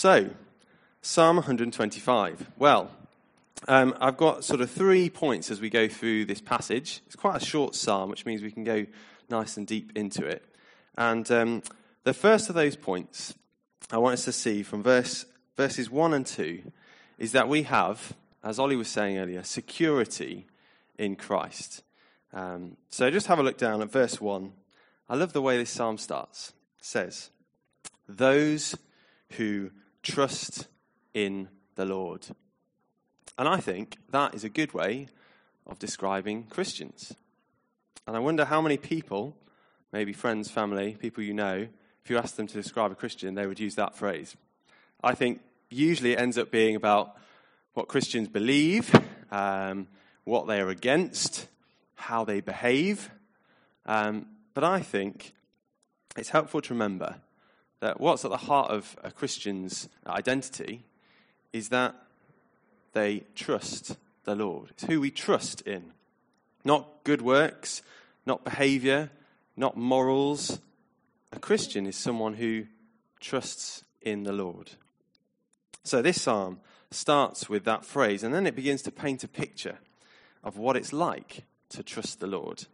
So, 0.00 0.30
Psalm 1.02 1.36
125. 1.36 2.52
Well, 2.56 2.90
um, 3.68 3.94
I've 4.00 4.16
got 4.16 4.44
sort 4.44 4.62
of 4.62 4.70
three 4.70 5.10
points 5.10 5.50
as 5.50 5.60
we 5.60 5.68
go 5.68 5.88
through 5.88 6.24
this 6.24 6.40
passage. 6.40 7.02
It's 7.04 7.16
quite 7.16 7.36
a 7.36 7.44
short 7.44 7.74
psalm, 7.74 8.08
which 8.08 8.24
means 8.24 8.40
we 8.40 8.50
can 8.50 8.64
go 8.64 8.86
nice 9.28 9.58
and 9.58 9.66
deep 9.66 9.92
into 9.94 10.24
it. 10.24 10.42
And 10.96 11.30
um, 11.30 11.62
the 12.04 12.14
first 12.14 12.48
of 12.48 12.54
those 12.54 12.76
points 12.76 13.34
I 13.90 13.98
want 13.98 14.14
us 14.14 14.24
to 14.24 14.32
see 14.32 14.62
from 14.62 14.82
verse, 14.82 15.26
verses 15.58 15.90
1 15.90 16.14
and 16.14 16.24
2 16.24 16.62
is 17.18 17.32
that 17.32 17.46
we 17.46 17.64
have, 17.64 18.14
as 18.42 18.58
Ollie 18.58 18.76
was 18.76 18.88
saying 18.88 19.18
earlier, 19.18 19.42
security 19.42 20.46
in 20.96 21.14
Christ. 21.14 21.82
Um, 22.32 22.78
so 22.88 23.10
just 23.10 23.26
have 23.26 23.38
a 23.38 23.42
look 23.42 23.58
down 23.58 23.82
at 23.82 23.92
verse 23.92 24.18
1. 24.18 24.50
I 25.10 25.16
love 25.16 25.34
the 25.34 25.42
way 25.42 25.58
this 25.58 25.68
psalm 25.68 25.98
starts. 25.98 26.54
It 26.78 26.86
says, 26.86 27.28
Those 28.08 28.74
who 29.32 29.72
trust 30.02 30.68
in 31.14 31.48
the 31.74 31.84
Lord. 31.84 32.26
And 33.38 33.48
I 33.48 33.58
think 33.58 33.96
that 34.10 34.34
is 34.34 34.44
a 34.44 34.48
good 34.48 34.74
way 34.74 35.08
of 35.66 35.78
describing 35.78 36.44
Christians. 36.44 37.14
And 38.06 38.16
I 38.16 38.20
wonder 38.20 38.44
how 38.44 38.60
many 38.60 38.76
people, 38.76 39.36
maybe 39.92 40.12
friends, 40.12 40.50
family, 40.50 40.96
people 41.00 41.22
you 41.22 41.34
know, 41.34 41.68
if 42.02 42.10
you 42.10 42.18
ask 42.18 42.36
them 42.36 42.46
to 42.46 42.54
describe 42.54 42.92
a 42.92 42.96
Christian, 42.96 43.34
they 43.34 43.46
would 43.46 43.60
use 43.60 43.76
that 43.76 43.96
phrase. 43.96 44.36
I 45.02 45.14
think 45.14 45.40
usually 45.68 46.12
it 46.12 46.20
ends 46.20 46.38
up 46.38 46.50
being 46.50 46.76
about 46.76 47.16
what 47.74 47.88
Christians 47.88 48.28
believe, 48.28 48.92
um, 49.30 49.86
what 50.24 50.46
they 50.46 50.60
are 50.60 50.68
against, 50.68 51.46
how 51.94 52.24
they 52.24 52.40
behave. 52.40 53.10
Um, 53.86 54.26
but 54.54 54.64
I 54.64 54.80
think 54.80 55.34
it's 56.16 56.30
helpful 56.30 56.60
to 56.62 56.74
remember 56.74 57.16
that 57.80 58.00
what's 58.00 58.24
at 58.24 58.30
the 58.30 58.36
heart 58.36 58.70
of 58.70 58.96
a 59.02 59.10
Christian's 59.10 59.88
identity 60.06 60.84
is 61.52 61.70
that 61.70 61.94
they 62.92 63.24
trust 63.34 63.96
the 64.24 64.34
Lord. 64.34 64.70
It's 64.70 64.84
who 64.84 65.00
we 65.00 65.10
trust 65.10 65.62
in. 65.62 65.92
Not 66.64 66.88
good 67.04 67.22
works, 67.22 67.82
not 68.26 68.44
behavior, 68.44 69.10
not 69.56 69.76
morals. 69.76 70.60
A 71.32 71.38
Christian 71.38 71.86
is 71.86 71.96
someone 71.96 72.34
who 72.34 72.66
trusts 73.18 73.84
in 74.02 74.24
the 74.24 74.32
Lord. 74.32 74.72
So 75.84 76.02
this 76.02 76.20
psalm 76.20 76.60
starts 76.90 77.48
with 77.48 77.64
that 77.64 77.84
phrase, 77.84 78.22
and 78.22 78.34
then 78.34 78.46
it 78.46 78.56
begins 78.56 78.82
to 78.82 78.90
paint 78.90 79.24
a 79.24 79.28
picture 79.28 79.78
of 80.42 80.56
what 80.56 80.76
it's 80.76 80.92
like 80.92 81.44
to 81.70 81.82
trust 81.82 82.20
the 82.20 82.26
Lord. 82.26 82.66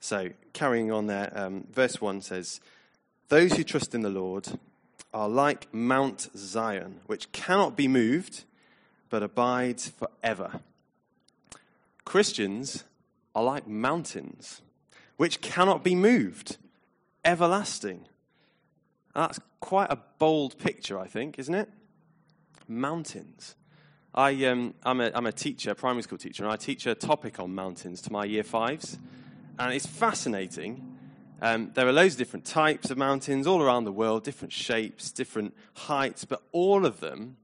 So, 0.00 0.30
carrying 0.52 0.90
on 0.90 1.06
there, 1.06 1.30
um, 1.34 1.66
verse 1.70 2.00
1 2.00 2.22
says, 2.22 2.60
Those 3.30 3.52
who 3.52 3.62
trust 3.62 3.94
in 3.94 4.00
the 4.02 4.10
Lord 4.10 4.58
are 5.14 5.28
like 5.28 5.72
Mount 5.72 6.28
Zion, 6.36 6.98
which 7.06 7.30
cannot 7.30 7.76
be 7.76 7.86
moved, 7.86 8.42
but 9.08 9.22
abides 9.22 9.88
forever. 9.88 10.58
Christians 12.04 12.82
are 13.32 13.44
like 13.44 13.68
mountains, 13.68 14.62
which 15.16 15.40
cannot 15.40 15.84
be 15.84 15.94
moved, 15.94 16.56
everlasting. 17.24 18.04
That's 19.14 19.38
quite 19.60 19.92
a 19.92 19.98
bold 20.18 20.58
picture, 20.58 20.98
I 20.98 21.06
think, 21.06 21.38
isn't 21.38 21.54
it? 21.54 21.68
Mountains. 22.66 23.54
I, 24.12 24.44
um, 24.46 24.74
I'm, 24.82 25.00
a, 25.00 25.12
I'm 25.14 25.26
a 25.26 25.32
teacher, 25.32 25.70
a 25.70 25.76
primary 25.76 26.02
school 26.02 26.18
teacher, 26.18 26.42
and 26.42 26.52
I 26.52 26.56
teach 26.56 26.84
a 26.84 26.96
topic 26.96 27.38
on 27.38 27.54
mountains 27.54 28.02
to 28.02 28.12
my 28.12 28.24
year 28.24 28.42
fives. 28.42 28.98
And 29.56 29.72
it's 29.72 29.86
fascinating. 29.86 30.96
Um, 31.42 31.70
there 31.72 31.88
are 31.88 31.92
loads 31.92 32.14
of 32.14 32.18
different 32.18 32.44
types 32.44 32.90
of 32.90 32.98
mountains 32.98 33.46
all 33.46 33.62
around 33.62 33.84
the 33.84 33.92
world, 33.92 34.24
different 34.24 34.52
shapes, 34.52 35.10
different 35.10 35.54
heights, 35.74 36.26
but 36.26 36.42
all 36.52 36.84
of 36.84 37.00
them 37.00 37.38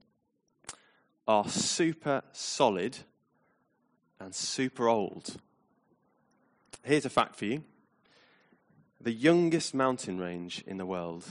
are 1.27 1.49
super 1.49 2.21
solid 2.31 2.97
and 4.19 4.35
super 4.35 4.87
old. 4.87 5.37
Here's 6.83 7.05
a 7.05 7.09
fact 7.09 7.35
for 7.35 7.45
you 7.45 7.63
the 9.01 9.11
youngest 9.11 9.73
mountain 9.73 10.19
range 10.19 10.63
in 10.67 10.77
the 10.77 10.85
world, 10.85 11.23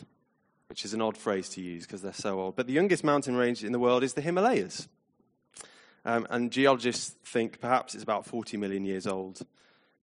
which 0.69 0.85
is 0.85 0.95
an 0.95 1.03
odd 1.03 1.17
phrase 1.17 1.49
to 1.51 1.61
use 1.61 1.85
because 1.87 2.03
they're 2.03 2.13
so 2.13 2.41
old, 2.41 2.57
but 2.57 2.67
the 2.67 2.73
youngest 2.73 3.05
mountain 3.05 3.37
range 3.37 3.63
in 3.63 3.73
the 3.73 3.79
world 3.79 4.03
is 4.03 4.15
the 4.15 4.21
Himalayas. 4.21 4.89
Um, 6.05 6.27
and 6.31 6.53
geologists 6.53 7.17
think 7.25 7.61
perhaps 7.61 7.95
it's 7.95 8.05
about 8.05 8.27
40 8.27 8.57
million 8.57 8.85
years 8.85 9.07
old. 9.07 9.41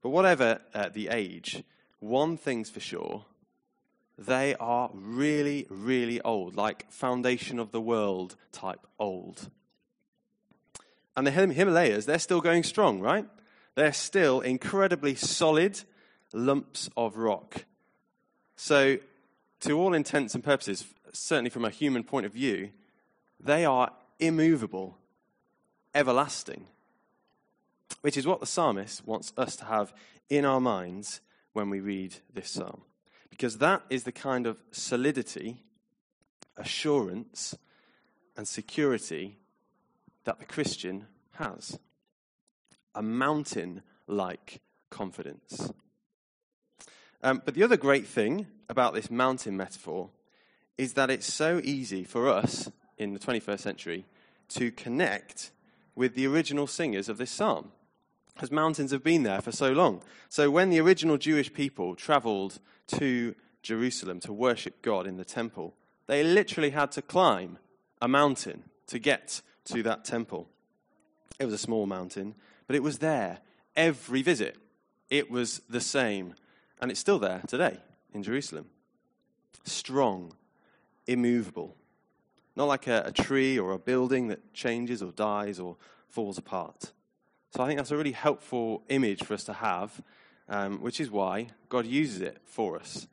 But 0.01 0.09
whatever 0.09 0.59
uh, 0.73 0.89
the 0.89 1.07
age, 1.07 1.63
one 2.03 2.37
thing's 2.37 2.69
for 2.69 2.79
sure 2.79 3.25
they 4.17 4.55
are 4.59 4.91
really, 4.93 5.65
really 5.69 6.21
old, 6.21 6.55
like 6.55 6.89
foundation 6.91 7.57
of 7.57 7.71
the 7.71 7.81
world 7.81 8.35
type 8.51 8.85
old. 8.99 9.49
And 11.17 11.25
the 11.25 11.31
Himalayas, 11.31 12.05
they're 12.05 12.19
still 12.19 12.41
going 12.41 12.63
strong, 12.63 12.99
right? 12.99 13.25
They're 13.75 13.93
still 13.93 14.41
incredibly 14.41 15.15
solid 15.15 15.81
lumps 16.31 16.89
of 16.95 17.17
rock. 17.17 17.65
So, 18.55 18.97
to 19.61 19.79
all 19.79 19.93
intents 19.93 20.35
and 20.35 20.43
purposes, 20.43 20.85
certainly 21.11 21.49
from 21.49 21.65
a 21.65 21.69
human 21.71 22.03
point 22.03 22.25
of 22.25 22.33
view, 22.33 22.69
they 23.39 23.65
are 23.65 23.91
immovable, 24.19 24.97
everlasting. 25.95 26.67
Which 28.01 28.17
is 28.17 28.27
what 28.27 28.39
the 28.39 28.45
psalmist 28.45 29.07
wants 29.07 29.33
us 29.37 29.55
to 29.55 29.65
have 29.65 29.93
in 30.29 30.45
our 30.45 30.59
minds 30.59 31.21
when 31.53 31.69
we 31.69 31.79
read 31.79 32.15
this 32.33 32.49
psalm. 32.49 32.81
Because 33.29 33.57
that 33.59 33.83
is 33.89 34.03
the 34.03 34.11
kind 34.11 34.45
of 34.45 34.57
solidity, 34.71 35.63
assurance, 36.57 37.55
and 38.35 38.47
security 38.47 39.37
that 40.25 40.39
the 40.39 40.45
Christian 40.45 41.07
has 41.33 41.79
a 42.95 43.01
mountain 43.01 43.81
like 44.07 44.61
confidence. 44.89 45.71
Um, 47.23 47.41
but 47.43 47.55
the 47.55 47.63
other 47.63 47.77
great 47.77 48.05
thing 48.05 48.47
about 48.69 48.93
this 48.93 49.09
mountain 49.09 49.57
metaphor 49.57 50.09
is 50.77 50.93
that 50.93 51.09
it's 51.09 51.31
so 51.31 51.61
easy 51.63 52.03
for 52.03 52.29
us 52.29 52.69
in 52.97 53.13
the 53.13 53.19
21st 53.19 53.59
century 53.59 54.05
to 54.49 54.71
connect 54.71 55.51
with 55.95 56.15
the 56.15 56.27
original 56.27 56.67
singers 56.67 57.09
of 57.09 57.17
this 57.17 57.31
psalm, 57.31 57.71
because 58.33 58.51
mountains 58.51 58.91
have 58.91 59.03
been 59.03 59.23
there 59.23 59.41
for 59.41 59.51
so 59.51 59.71
long. 59.71 60.01
So 60.29 60.49
when 60.49 60.69
the 60.69 60.79
original 60.79 61.17
Jewish 61.17 61.53
people 61.53 61.95
traveled 61.95 62.59
to 62.87 63.35
Jerusalem 63.61 64.19
to 64.21 64.33
worship 64.33 64.81
God 64.81 65.07
in 65.07 65.17
the 65.17 65.25
temple, 65.25 65.75
they 66.07 66.23
literally 66.23 66.71
had 66.71 66.91
to 66.93 67.01
climb 67.01 67.59
a 68.01 68.07
mountain 68.07 68.63
to 68.87 68.99
get 68.99 69.41
to 69.65 69.83
that 69.83 70.03
temple. 70.03 70.49
It 71.39 71.45
was 71.45 71.53
a 71.53 71.59
small 71.59 71.85
mountain, 71.85 72.35
but 72.67 72.75
it 72.75 72.83
was 72.83 72.99
there 72.99 73.39
every 73.75 74.21
visit. 74.21 74.57
It 75.09 75.31
was 75.31 75.61
the 75.69 75.81
same. 75.81 76.35
And 76.81 76.91
it's 76.91 76.99
still 76.99 77.19
there 77.19 77.41
today 77.47 77.77
in 78.13 78.23
Jerusalem. 78.23 78.65
Strong, 79.63 80.33
immovable. 81.07 81.75
Not 82.55 82.67
like 82.67 82.87
a, 82.87 83.03
a 83.05 83.11
tree 83.11 83.57
or 83.57 83.71
a 83.71 83.79
building 83.79 84.27
that 84.27 84.53
changes 84.53 85.01
or 85.01 85.11
dies 85.11 85.59
or 85.59 85.77
falls 86.09 86.37
apart. 86.37 86.91
So 87.55 87.61
I 87.61 87.67
think 87.67 87.77
that's 87.77 87.91
a 87.91 87.97
really 87.97 88.13
helpful 88.13 88.81
image 88.89 89.23
for 89.23 89.35
us 89.35 89.43
to 89.43 89.53
have, 89.53 90.01
um, 90.49 90.81
which 90.81 90.99
is 90.99 91.11
why 91.11 91.49
God 91.69 91.85
uses 91.85 92.19
it 92.19 92.39
for 92.45 92.79
us. 92.79 93.05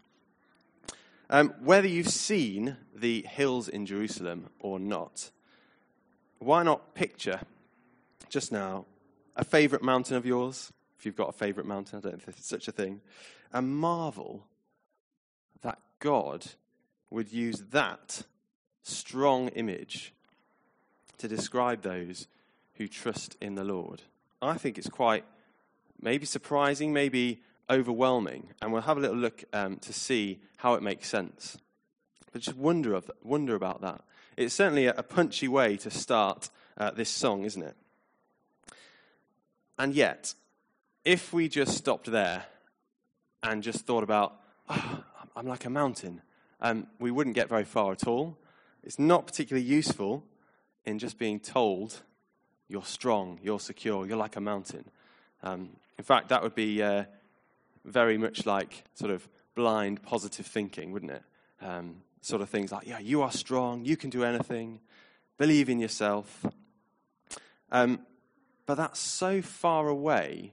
Um, 1.28 1.52
whether 1.62 1.86
you've 1.86 2.08
seen 2.08 2.78
the 2.94 3.20
hills 3.28 3.68
in 3.68 3.84
Jerusalem 3.84 4.48
or 4.58 4.80
not, 4.80 5.30
why 6.38 6.62
not 6.62 6.94
picture 6.94 7.40
just 8.30 8.50
now 8.50 8.86
a 9.36 9.44
favorite 9.44 9.82
mountain 9.82 10.16
of 10.16 10.24
yours? 10.24 10.72
If 10.98 11.04
you've 11.04 11.16
got 11.16 11.28
a 11.28 11.32
favorite 11.32 11.66
mountain, 11.66 11.98
I 11.98 12.00
don't 12.00 12.14
if 12.14 12.24
there's 12.24 12.46
such 12.46 12.66
a 12.66 12.72
thing. 12.72 13.02
And 13.52 13.76
marvel 13.76 14.46
that 15.60 15.78
God 15.98 16.46
would 17.10 17.30
use 17.30 17.62
that 17.72 18.22
strong 18.82 19.48
image 19.48 20.14
to 21.18 21.28
describe 21.28 21.82
those 21.82 22.26
who 22.76 22.88
trust 22.88 23.36
in 23.42 23.54
the 23.54 23.64
Lord. 23.64 24.00
I 24.42 24.54
think 24.54 24.78
it's 24.78 24.88
quite 24.88 25.24
maybe 26.00 26.26
surprising, 26.26 26.92
maybe 26.92 27.42
overwhelming, 27.68 28.48
and 28.60 28.72
we'll 28.72 28.82
have 28.82 28.96
a 28.96 29.00
little 29.00 29.16
look 29.16 29.44
um, 29.52 29.76
to 29.78 29.92
see 29.92 30.40
how 30.56 30.74
it 30.74 30.82
makes 30.82 31.08
sense. 31.08 31.58
But 32.32 32.42
just 32.42 32.56
wonder, 32.56 32.94
of, 32.94 33.10
wonder 33.22 33.54
about 33.54 33.80
that. 33.82 34.02
It's 34.36 34.54
certainly 34.54 34.86
a, 34.86 35.02
punchy 35.02 35.48
way 35.48 35.76
to 35.78 35.90
start 35.90 36.48
uh, 36.78 36.90
this 36.90 37.10
song, 37.10 37.44
isn't 37.44 37.62
it? 37.62 37.76
And 39.78 39.94
yet, 39.94 40.34
if 41.04 41.32
we 41.32 41.48
just 41.48 41.76
stopped 41.76 42.10
there 42.10 42.44
and 43.42 43.62
just 43.62 43.86
thought 43.86 44.02
about, 44.02 44.36
oh, 44.68 45.04
I'm 45.36 45.46
like 45.46 45.64
a 45.64 45.70
mountain, 45.70 46.22
um, 46.60 46.86
we 46.98 47.10
wouldn't 47.10 47.34
get 47.34 47.48
very 47.48 47.64
far 47.64 47.92
at 47.92 48.06
all. 48.06 48.38
It's 48.82 48.98
not 48.98 49.26
particularly 49.26 49.66
useful 49.66 50.24
in 50.84 50.98
just 50.98 51.18
being 51.18 51.40
told 51.40 52.02
you're 52.70 52.84
strong, 52.84 53.38
you're 53.42 53.60
secure, 53.60 54.06
you're 54.06 54.16
like 54.16 54.36
a 54.36 54.40
mountain. 54.40 54.84
Um, 55.42 55.70
in 55.98 56.04
fact, 56.04 56.28
that 56.28 56.42
would 56.42 56.54
be 56.54 56.82
uh, 56.82 57.04
very 57.84 58.16
much 58.16 58.46
like 58.46 58.84
sort 58.94 59.10
of 59.10 59.28
blind 59.54 60.02
positive 60.02 60.46
thinking, 60.46 60.92
wouldn't 60.92 61.12
it? 61.12 61.22
Um, 61.60 61.96
sort 62.20 62.42
of 62.42 62.48
things 62.48 62.70
like, 62.70 62.86
yeah, 62.86 62.98
you 62.98 63.22
are 63.22 63.32
strong, 63.32 63.84
you 63.84 63.96
can 63.96 64.08
do 64.08 64.24
anything, 64.24 64.80
believe 65.36 65.68
in 65.68 65.80
yourself. 65.80 66.46
Um, 67.72 68.00
but 68.66 68.76
that's 68.76 69.00
so 69.00 69.42
far 69.42 69.88
away 69.88 70.52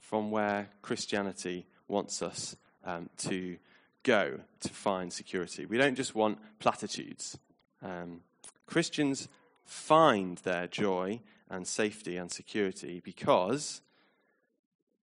from 0.00 0.30
where 0.30 0.70
Christianity 0.80 1.66
wants 1.86 2.22
us 2.22 2.56
um, 2.84 3.10
to 3.18 3.58
go 4.04 4.40
to 4.60 4.68
find 4.70 5.12
security. 5.12 5.66
We 5.66 5.76
don't 5.76 5.96
just 5.96 6.14
want 6.14 6.38
platitudes. 6.60 7.38
Um, 7.82 8.22
Christians 8.66 9.28
find 9.64 10.38
their 10.38 10.66
joy 10.66 11.20
and 11.50 11.66
safety 11.66 12.16
and 12.16 12.30
security 12.30 13.00
because 13.04 13.82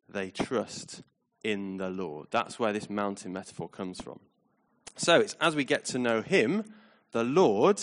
they 0.07 0.29
trust 0.29 1.01
in 1.43 1.77
the 1.77 1.89
Lord. 1.89 2.27
That's 2.31 2.59
where 2.59 2.73
this 2.73 2.89
mountain 2.89 3.33
metaphor 3.33 3.69
comes 3.69 4.01
from. 4.01 4.19
So 4.95 5.19
it's 5.19 5.35
as 5.41 5.55
we 5.55 5.63
get 5.63 5.85
to 5.85 5.99
know 5.99 6.21
Him, 6.21 6.63
the 7.11 7.23
Lord, 7.23 7.81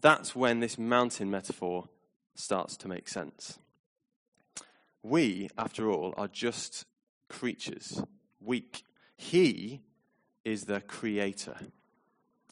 that's 0.00 0.34
when 0.34 0.60
this 0.60 0.78
mountain 0.78 1.30
metaphor 1.30 1.88
starts 2.34 2.76
to 2.78 2.88
make 2.88 3.08
sense. 3.08 3.58
We, 5.02 5.50
after 5.58 5.90
all, 5.90 6.14
are 6.16 6.28
just 6.28 6.86
creatures, 7.28 8.02
weak. 8.40 8.84
He 9.16 9.82
is 10.44 10.64
the 10.64 10.80
creator. 10.80 11.56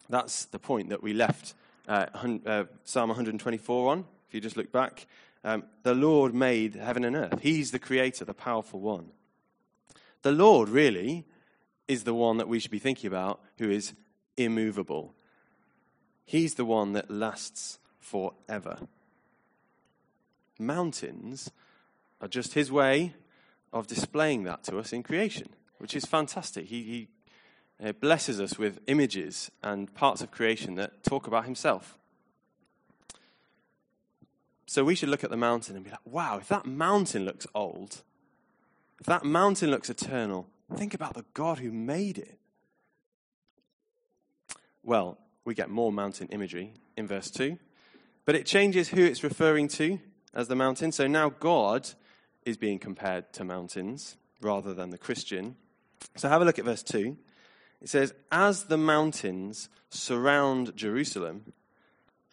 That's 0.09 0.45
the 0.47 0.59
point 0.59 0.91
that 0.91 1.03
we 1.03 1.15
left 1.15 1.55
uh, 1.89 2.07
uh, 2.47 2.65
Psalm 2.85 3.09
124 3.09 3.93
on. 3.93 4.05
If 4.33 4.37
you 4.37 4.41
just 4.41 4.57
look 4.57 4.73
back, 4.73 5.05
um, 5.45 5.65
the 5.83 5.95
Lord 5.95 6.35
made 6.35 6.75
heaven 6.75 7.05
and 7.05 7.15
earth. 7.15 7.41
He's 7.43 7.71
the 7.71 7.79
creator, 7.79 8.25
the 8.25 8.33
powerful 8.33 8.81
one. 8.81 9.09
The 10.23 10.33
Lord, 10.33 10.71
really, 10.71 11.27
is 11.87 12.05
the 12.05 12.15
one 12.15 12.39
that 12.39 12.49
we 12.49 12.59
should 12.59 12.71
be 12.71 12.79
thinking 12.79 13.09
about 13.09 13.43
who 13.59 13.71
is 13.71 13.93
immovable. 14.39 15.13
He's 16.25 16.55
the 16.55 16.65
one 16.65 16.95
that 16.95 17.11
lasts 17.11 17.79
forever. 18.01 18.79
Mountains 20.59 21.51
are 22.23 22.29
just 22.29 22.55
his 22.55 22.73
way 22.73 23.13
of 23.71 23.87
displaying 23.87 24.45
that 24.45 24.65
to 24.65 24.79
us 24.79 24.95
in 24.95 25.03
creation, 25.03 25.51
which 25.77 25.95
is 25.95 26.07
fantastic. 26.07 26.69
He, 26.69 26.83
he 26.83 27.87
uh, 27.87 27.93
blesses 27.93 28.41
us 28.41 28.57
with 28.57 28.81
images 28.87 29.51
and 29.63 29.93
parts 29.93 30.23
of 30.23 30.31
creation 30.31 30.77
that 30.77 31.03
talk 31.05 31.27
about 31.27 31.45
himself. 31.45 31.99
So 34.73 34.85
we 34.85 34.95
should 34.95 35.11
look 35.11 35.23
at 35.23 35.29
the 35.29 35.37
mountain 35.37 35.77
and 35.77 35.85
be 35.85 35.91
like, 35.91 36.01
wow, 36.07 36.39
if 36.39 36.49
that 36.49 36.65
mountain 36.65 37.27
looks 37.27 37.47
old, 37.55 38.01
if 38.99 39.05
that 39.05 39.23
mountain 39.23 39.71
looks 39.71 39.91
eternal, 39.91 40.49
think 40.75 40.95
about 40.95 41.13
the 41.13 41.27
God 41.35 41.59
who 41.59 41.71
made 41.71 42.17
it. 42.17 42.39
Well, 44.83 45.19
we 45.45 45.53
get 45.53 45.69
more 45.69 45.93
mountain 45.93 46.27
imagery 46.29 46.73
in 46.97 47.07
verse 47.07 47.31
2, 47.31 47.59
but 48.25 48.35
it 48.35 48.47
changes 48.47 48.89
who 48.89 49.05
it's 49.05 49.23
referring 49.23 49.69
to 49.69 49.99
as 50.33 50.49
the 50.49 50.57
mountain. 50.57 50.91
So 50.91 51.07
now 51.07 51.29
God 51.29 51.91
is 52.47 52.57
being 52.57 52.79
compared 52.79 53.31
to 53.35 53.45
mountains 53.45 54.17
rather 54.41 54.73
than 54.73 54.89
the 54.89 54.97
Christian. 54.97 55.57
So 56.17 56.31
have 56.31 56.41
a 56.41 56.47
look 56.47 56.59
at 56.59 56.65
verse 56.65 56.83
2. 56.83 57.15
It 57.83 57.91
says, 57.91 58.15
As 58.31 58.65
the 58.65 58.79
mountains 58.79 59.69
surround 59.91 60.75
Jerusalem, 60.75 61.53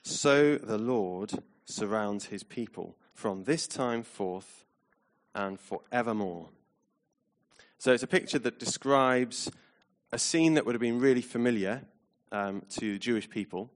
so 0.04 0.56
the 0.56 0.78
Lord 0.78 1.34
surrounds 1.70 2.26
his 2.26 2.44
people 2.44 2.96
from 3.14 3.44
this 3.44 3.68
time 3.68 4.04
forth 4.04 4.66
and 5.36 5.60
forevermore. 5.60 6.50
So 7.78 7.94
it's 7.94 8.04
a 8.04 8.08
picture 8.08 8.40
that 8.40 8.60
describes 8.60 9.50
a 10.12 10.20
scene 10.20 10.56
that 10.56 10.66
would 10.66 10.76
have 10.76 10.82
been 10.82 11.00
really 11.00 11.22
familiar 11.22 11.84
um, 12.32 12.64
to 12.78 12.98
Jewish 12.98 13.30
people 13.30 13.70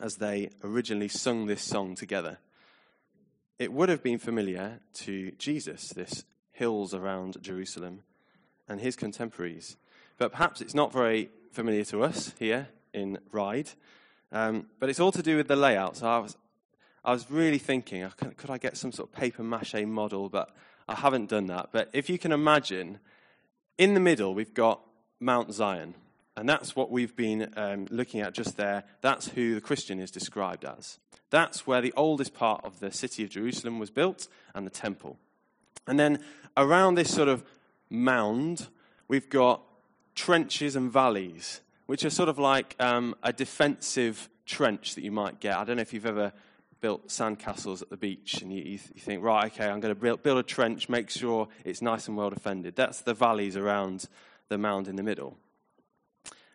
as 0.00 0.16
they 0.16 0.50
originally 0.62 1.08
sung 1.08 1.46
this 1.46 1.62
song 1.62 1.94
together. 1.94 2.38
It 3.58 3.72
would 3.72 3.88
have 3.88 4.02
been 4.02 4.18
familiar 4.18 4.80
to 4.94 5.30
Jesus, 5.32 5.88
this 5.90 6.24
hills 6.52 6.94
around 6.94 7.42
Jerusalem, 7.42 8.02
and 8.68 8.80
his 8.80 8.96
contemporaries. 8.96 9.76
But 10.18 10.32
perhaps 10.32 10.60
it's 10.60 10.74
not 10.74 10.92
very 10.92 11.30
familiar 11.52 11.84
to 11.84 12.02
us 12.02 12.34
here 12.38 12.68
in 12.92 13.18
Ryde. 13.32 13.70
Um, 14.32 14.66
but 14.80 14.90
it's 14.90 15.00
all 15.00 15.12
to 15.12 15.22
do 15.22 15.36
with 15.36 15.48
the 15.48 15.56
layout. 15.56 15.96
So 15.96 16.08
I 16.08 16.18
was, 16.18 16.36
I 17.04 17.12
was 17.12 17.30
really 17.30 17.58
thinking, 17.58 18.08
could 18.36 18.50
I 18.50 18.58
get 18.58 18.76
some 18.76 18.90
sort 18.90 19.10
of 19.10 19.14
paper 19.14 19.42
mache 19.42 19.84
model? 19.86 20.28
But 20.28 20.54
I 20.88 20.94
haven't 20.94 21.28
done 21.28 21.46
that. 21.48 21.68
But 21.72 21.90
if 21.92 22.08
you 22.08 22.18
can 22.18 22.32
imagine, 22.32 22.98
in 23.76 23.94
the 23.94 24.00
middle, 24.00 24.34
we've 24.34 24.54
got 24.54 24.80
Mount 25.20 25.52
Zion. 25.52 25.94
And 26.36 26.48
that's 26.48 26.74
what 26.74 26.90
we've 26.90 27.14
been 27.14 27.52
um, 27.56 27.86
looking 27.90 28.20
at 28.20 28.34
just 28.34 28.56
there. 28.56 28.84
That's 29.02 29.28
who 29.28 29.54
the 29.54 29.60
Christian 29.60 30.00
is 30.00 30.10
described 30.10 30.64
as. 30.64 30.98
That's 31.30 31.66
where 31.66 31.80
the 31.80 31.92
oldest 31.96 32.34
part 32.34 32.64
of 32.64 32.80
the 32.80 32.90
city 32.90 33.22
of 33.22 33.30
Jerusalem 33.30 33.78
was 33.78 33.90
built 33.90 34.26
and 34.54 34.66
the 34.66 34.70
temple. 34.70 35.18
And 35.86 35.98
then 35.98 36.20
around 36.56 36.94
this 36.94 37.12
sort 37.12 37.28
of 37.28 37.44
mound, 37.90 38.68
we've 39.08 39.28
got 39.28 39.62
trenches 40.14 40.74
and 40.74 40.90
valleys, 40.90 41.60
which 41.86 42.04
are 42.04 42.10
sort 42.10 42.28
of 42.28 42.38
like 42.38 42.74
um, 42.80 43.14
a 43.22 43.32
defensive 43.32 44.28
trench 44.46 44.94
that 44.94 45.04
you 45.04 45.12
might 45.12 45.40
get. 45.40 45.56
I 45.56 45.64
don't 45.64 45.76
know 45.76 45.82
if 45.82 45.92
you've 45.92 46.06
ever 46.06 46.32
built 46.84 47.08
sandcastles 47.08 47.80
at 47.80 47.88
the 47.88 47.96
beach 47.96 48.42
and 48.42 48.52
you, 48.52 48.62
you, 48.62 48.76
think, 48.76 49.22
right, 49.22 49.50
okay, 49.50 49.70
I'm 49.70 49.80
going 49.80 49.94
to 49.94 49.98
build, 49.98 50.22
build 50.22 50.36
a 50.36 50.42
trench, 50.42 50.90
make 50.90 51.08
sure 51.08 51.48
it's 51.64 51.80
nice 51.80 52.08
and 52.08 52.16
well 52.18 52.28
defended. 52.28 52.76
That's 52.76 53.00
the 53.00 53.14
valleys 53.14 53.56
around 53.56 54.06
the 54.50 54.58
mound 54.58 54.86
in 54.86 54.96
the 54.96 55.02
middle. 55.02 55.38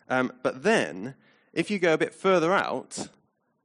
Um, 0.08 0.32
but 0.44 0.62
then, 0.62 1.16
if 1.52 1.72
you 1.72 1.80
go 1.80 1.96
a 1.96 1.98
bit 1.98 2.14
further 2.14 2.54
out, 2.54 3.08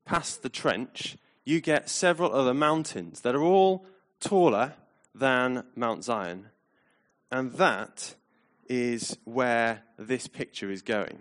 past 0.06 0.42
the 0.42 0.48
trench, 0.48 1.18
you 1.44 1.60
get 1.60 1.90
several 1.90 2.32
other 2.32 2.54
mountains 2.54 3.20
that 3.20 3.34
are 3.34 3.42
all 3.42 3.84
taller 4.18 4.72
than 5.14 5.64
Mount 5.76 6.02
Zion. 6.02 6.46
And 7.30 7.52
that 7.56 8.14
is 8.70 9.18
where 9.24 9.82
this 9.98 10.28
picture 10.28 10.70
is 10.70 10.80
going. 10.80 11.18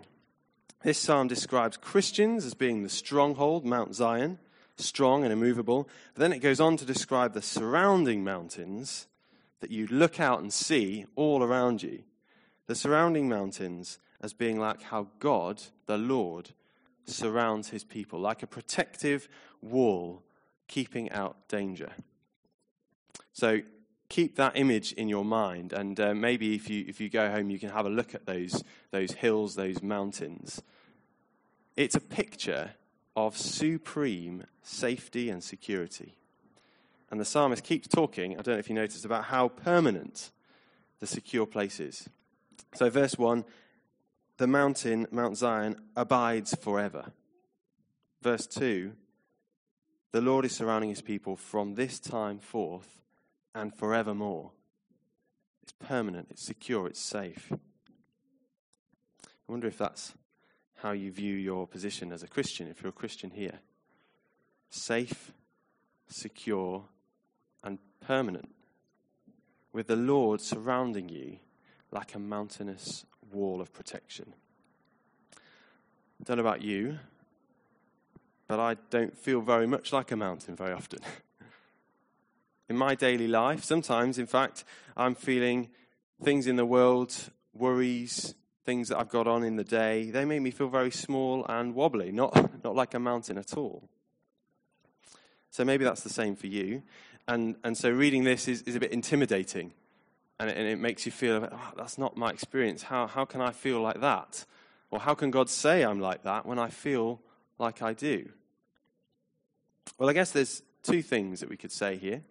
This 0.82 0.96
psalm 0.96 1.28
describes 1.28 1.76
Christians 1.76 2.46
as 2.46 2.54
being 2.54 2.82
the 2.82 2.88
stronghold, 2.88 3.66
Mount 3.66 3.94
Zion, 3.94 4.38
strong 4.76 5.24
and 5.24 5.32
immovable. 5.32 5.88
But 6.14 6.20
then 6.20 6.32
it 6.32 6.40
goes 6.40 6.60
on 6.60 6.76
to 6.78 6.84
describe 6.84 7.32
the 7.32 7.42
surrounding 7.42 8.24
mountains 8.24 9.06
that 9.60 9.70
you 9.70 9.86
look 9.86 10.20
out 10.20 10.40
and 10.40 10.52
see 10.52 11.06
all 11.16 11.42
around 11.42 11.82
you. 11.82 12.02
The 12.66 12.74
surrounding 12.74 13.28
mountains 13.28 13.98
as 14.20 14.32
being 14.32 14.58
like 14.58 14.82
how 14.82 15.08
God, 15.18 15.62
the 15.86 15.98
Lord, 15.98 16.50
surrounds 17.04 17.68
his 17.68 17.84
people, 17.84 18.18
like 18.18 18.42
a 18.42 18.46
protective 18.46 19.28
wall 19.60 20.22
keeping 20.66 21.10
out 21.12 21.48
danger. 21.48 21.90
So 23.32 23.60
keep 24.08 24.36
that 24.36 24.56
image 24.56 24.92
in 24.92 25.08
your 25.08 25.24
mind, 25.24 25.72
and 25.72 25.98
uh, 26.00 26.14
maybe 26.14 26.54
if 26.54 26.70
you 26.70 26.84
if 26.88 27.00
you 27.00 27.10
go 27.10 27.30
home, 27.30 27.50
you 27.50 27.58
can 27.58 27.70
have 27.70 27.86
a 27.86 27.90
look 27.90 28.14
at 28.14 28.26
those 28.26 28.62
those 28.90 29.12
hills, 29.12 29.54
those 29.54 29.82
mountains. 29.82 30.62
It's 31.76 31.94
a 31.94 32.00
picture 32.00 32.70
of 33.16 33.36
supreme 33.36 34.44
safety 34.62 35.30
and 35.30 35.42
security. 35.42 36.14
And 37.10 37.20
the 37.20 37.24
psalmist 37.24 37.62
keeps 37.62 37.86
talking, 37.86 38.32
I 38.32 38.42
don't 38.42 38.54
know 38.54 38.58
if 38.58 38.68
you 38.68 38.74
noticed, 38.74 39.04
about 39.04 39.24
how 39.24 39.48
permanent 39.48 40.30
the 41.00 41.06
secure 41.06 41.46
place 41.46 41.80
is. 41.80 42.08
So, 42.74 42.90
verse 42.90 43.16
1 43.16 43.44
the 44.36 44.46
mountain, 44.48 45.06
Mount 45.12 45.36
Zion, 45.36 45.76
abides 45.94 46.56
forever. 46.56 47.12
Verse 48.20 48.48
2 48.48 48.92
the 50.14 50.20
Lord 50.20 50.44
is 50.44 50.54
surrounding 50.54 50.90
his 50.90 51.02
people 51.02 51.34
from 51.34 51.74
this 51.74 51.98
time 51.98 52.38
forth 52.38 53.00
and 53.52 53.74
forevermore. 53.74 54.52
It's 55.64 55.72
permanent, 55.72 56.28
it's 56.30 56.44
secure, 56.44 56.86
it's 56.86 57.00
safe. 57.00 57.50
I 57.52 59.16
wonder 59.48 59.66
if 59.66 59.76
that's 59.76 60.14
how 60.84 60.92
you 60.92 61.10
view 61.10 61.34
your 61.34 61.66
position 61.66 62.12
as 62.12 62.22
a 62.22 62.28
Christian, 62.28 62.68
if 62.68 62.82
you're 62.82 62.90
a 62.90 62.92
Christian 62.92 63.30
here. 63.30 63.60
Safe, 64.68 65.32
secure, 66.08 66.84
and 67.62 67.78
permanent. 68.06 68.50
With 69.72 69.86
the 69.86 69.96
Lord 69.96 70.42
surrounding 70.42 71.08
you 71.08 71.38
like 71.90 72.14
a 72.14 72.18
mountainous 72.18 73.06
wall 73.32 73.62
of 73.62 73.72
protection. 73.72 74.34
I 75.34 76.24
don't 76.24 76.36
know 76.36 76.42
about 76.42 76.60
you, 76.60 76.98
but 78.46 78.60
I 78.60 78.76
don't 78.90 79.16
feel 79.16 79.40
very 79.40 79.66
much 79.66 79.90
like 79.90 80.12
a 80.12 80.16
mountain 80.16 80.54
very 80.54 80.74
often. 80.74 80.98
in 82.68 82.76
my 82.76 82.94
daily 82.94 83.26
life. 83.26 83.64
Sometimes, 83.64 84.18
in 84.18 84.26
fact, 84.26 84.64
I'm 84.98 85.14
feeling 85.14 85.70
things 86.22 86.46
in 86.46 86.56
the 86.56 86.66
world, 86.66 87.30
worries, 87.54 88.34
things 88.64 88.88
that 88.88 88.98
I've 88.98 89.08
got 89.08 89.26
on 89.26 89.44
in 89.44 89.56
the 89.56 89.64
day. 89.64 90.10
They 90.10 90.24
make 90.24 90.42
me 90.42 90.50
feel 90.50 90.68
very 90.68 90.90
small 90.90 91.44
and 91.48 91.74
wobbly, 91.74 92.12
not, 92.12 92.34
not 92.64 92.74
like 92.74 92.94
a 92.94 92.98
mountain 92.98 93.38
at 93.38 93.56
all. 93.56 93.88
So 95.50 95.64
maybe 95.64 95.84
that's 95.84 96.02
the 96.02 96.10
same 96.10 96.34
for 96.34 96.46
you. 96.46 96.82
And, 97.28 97.56
and 97.62 97.76
so 97.76 97.90
reading 97.90 98.24
this 98.24 98.48
is, 98.48 98.62
is 98.62 98.74
a 98.74 98.80
bit 98.80 98.92
intimidating. 98.92 99.72
And 100.40 100.50
it, 100.50 100.56
and 100.56 100.66
it 100.66 100.78
makes 100.78 101.06
you 101.06 101.12
feel, 101.12 101.48
oh, 101.50 101.72
that's 101.76 101.96
not 101.96 102.16
my 102.16 102.30
experience. 102.30 102.82
How, 102.82 103.06
how 103.06 103.24
can 103.24 103.40
I 103.40 103.52
feel 103.52 103.80
like 103.80 104.00
that? 104.00 104.44
Or 104.90 104.98
how 104.98 105.14
can 105.14 105.30
God 105.30 105.48
say 105.48 105.82
I'm 105.82 106.00
like 106.00 106.22
that 106.24 106.46
when 106.46 106.58
I 106.58 106.68
feel 106.68 107.20
like 107.58 107.82
I 107.82 107.92
do? 107.92 108.28
Well, 109.98 110.08
I 110.08 110.12
guess 110.12 110.32
there's 110.32 110.62
two 110.82 111.02
things 111.02 111.40
that 111.40 111.48
we 111.48 111.56
could 111.56 111.72
say 111.72 111.96
here. 111.96 112.22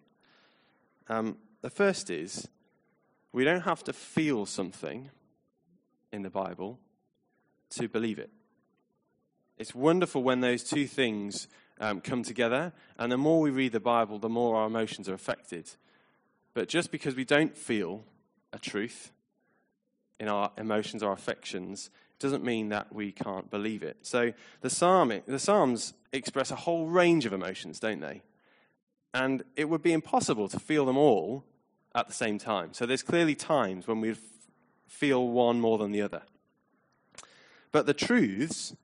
Um, 1.08 1.36
the 1.62 1.70
first 1.70 2.10
is 2.10 2.48
we 3.32 3.44
don't 3.44 3.62
have 3.62 3.82
to 3.84 3.92
feel 3.92 4.46
something 4.46 5.10
in 6.14 6.22
the 6.22 6.30
Bible 6.30 6.78
to 7.70 7.88
believe 7.88 8.18
it. 8.18 8.30
It's 9.58 9.74
wonderful 9.74 10.22
when 10.22 10.40
those 10.40 10.62
two 10.62 10.86
things 10.86 11.48
um, 11.80 12.00
come 12.00 12.22
together, 12.22 12.72
and 12.98 13.10
the 13.10 13.18
more 13.18 13.40
we 13.40 13.50
read 13.50 13.72
the 13.72 13.80
Bible, 13.80 14.18
the 14.18 14.28
more 14.28 14.56
our 14.56 14.66
emotions 14.66 15.08
are 15.08 15.14
affected. 15.14 15.70
But 16.54 16.68
just 16.68 16.92
because 16.92 17.16
we 17.16 17.24
don't 17.24 17.56
feel 17.56 18.04
a 18.52 18.58
truth 18.58 19.10
in 20.20 20.28
our 20.28 20.52
emotions 20.56 21.02
our 21.02 21.12
affections 21.12 21.90
doesn't 22.20 22.44
mean 22.44 22.68
that 22.68 22.94
we 22.94 23.10
can't 23.10 23.50
believe 23.50 23.82
it. 23.82 23.96
So 24.02 24.32
the, 24.60 24.70
psalm, 24.70 25.12
the 25.26 25.38
Psalms 25.40 25.94
express 26.12 26.52
a 26.52 26.56
whole 26.56 26.86
range 26.86 27.26
of 27.26 27.32
emotions, 27.32 27.80
don't 27.80 28.00
they? 28.00 28.22
And 29.12 29.42
it 29.56 29.68
would 29.68 29.82
be 29.82 29.92
impossible 29.92 30.48
to 30.48 30.60
feel 30.60 30.86
them 30.86 30.96
all 30.96 31.44
at 31.92 32.06
the 32.06 32.14
same 32.14 32.38
time. 32.38 32.72
So 32.72 32.86
there's 32.86 33.02
clearly 33.02 33.34
times 33.34 33.88
when 33.88 34.00
we 34.00 34.14
feel 34.86 35.28
one 35.28 35.60
more 35.60 35.78
than 35.78 35.92
the 35.92 36.02
other. 36.02 36.22
But 37.72 37.86
the 37.86 37.94
truths 37.94 38.74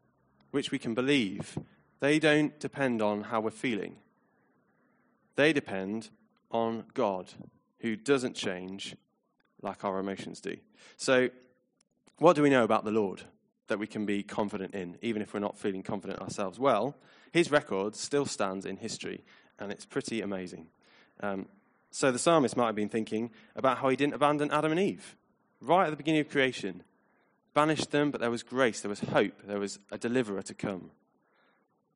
which 0.50 0.70
we 0.70 0.78
can 0.78 0.94
believe, 0.94 1.56
they 2.00 2.18
don't 2.18 2.58
depend 2.58 3.00
on 3.00 3.24
how 3.24 3.40
we're 3.40 3.50
feeling. 3.50 3.96
They 5.36 5.52
depend 5.52 6.10
on 6.50 6.84
God, 6.94 7.32
who 7.78 7.96
doesn't 7.96 8.34
change 8.34 8.96
like 9.62 9.84
our 9.84 9.98
emotions 9.98 10.40
do. 10.40 10.56
So, 10.96 11.30
what 12.18 12.36
do 12.36 12.42
we 12.42 12.50
know 12.50 12.64
about 12.64 12.84
the 12.84 12.90
Lord 12.90 13.22
that 13.68 13.78
we 13.78 13.86
can 13.86 14.04
be 14.04 14.22
confident 14.22 14.74
in, 14.74 14.98
even 15.00 15.22
if 15.22 15.32
we're 15.32 15.40
not 15.40 15.56
feeling 15.56 15.82
confident 15.82 16.20
ourselves? 16.20 16.58
Well, 16.58 16.96
his 17.32 17.50
record 17.50 17.94
still 17.94 18.26
stands 18.26 18.66
in 18.66 18.76
history, 18.76 19.22
and 19.58 19.70
it's 19.70 19.86
pretty 19.86 20.20
amazing. 20.20 20.66
Um, 21.20 21.46
so, 21.90 22.10
the 22.10 22.18
psalmist 22.18 22.56
might 22.56 22.66
have 22.66 22.74
been 22.74 22.88
thinking 22.88 23.30
about 23.54 23.78
how 23.78 23.88
he 23.88 23.96
didn't 23.96 24.14
abandon 24.14 24.50
Adam 24.50 24.72
and 24.72 24.80
Eve 24.80 25.16
right 25.60 25.86
at 25.86 25.90
the 25.90 25.96
beginning 25.96 26.20
of 26.20 26.30
creation. 26.30 26.82
Banished 27.52 27.90
them, 27.90 28.10
but 28.10 28.20
there 28.20 28.30
was 28.30 28.42
grace, 28.42 28.80
there 28.80 28.88
was 28.88 29.00
hope, 29.00 29.42
there 29.44 29.58
was 29.58 29.78
a 29.90 29.98
deliverer 29.98 30.42
to 30.42 30.54
come. 30.54 30.90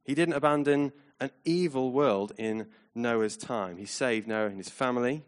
He 0.04 0.14
didn't 0.14 0.35
abandon 0.35 0.92
an 1.21 1.30
evil 1.44 1.92
world 1.92 2.33
in 2.37 2.66
Noah's 2.94 3.37
time. 3.37 3.76
He 3.76 3.87
saved 3.87 4.26
Noah 4.26 4.47
and 4.47 4.56
his 4.56 4.68
family, 4.68 5.23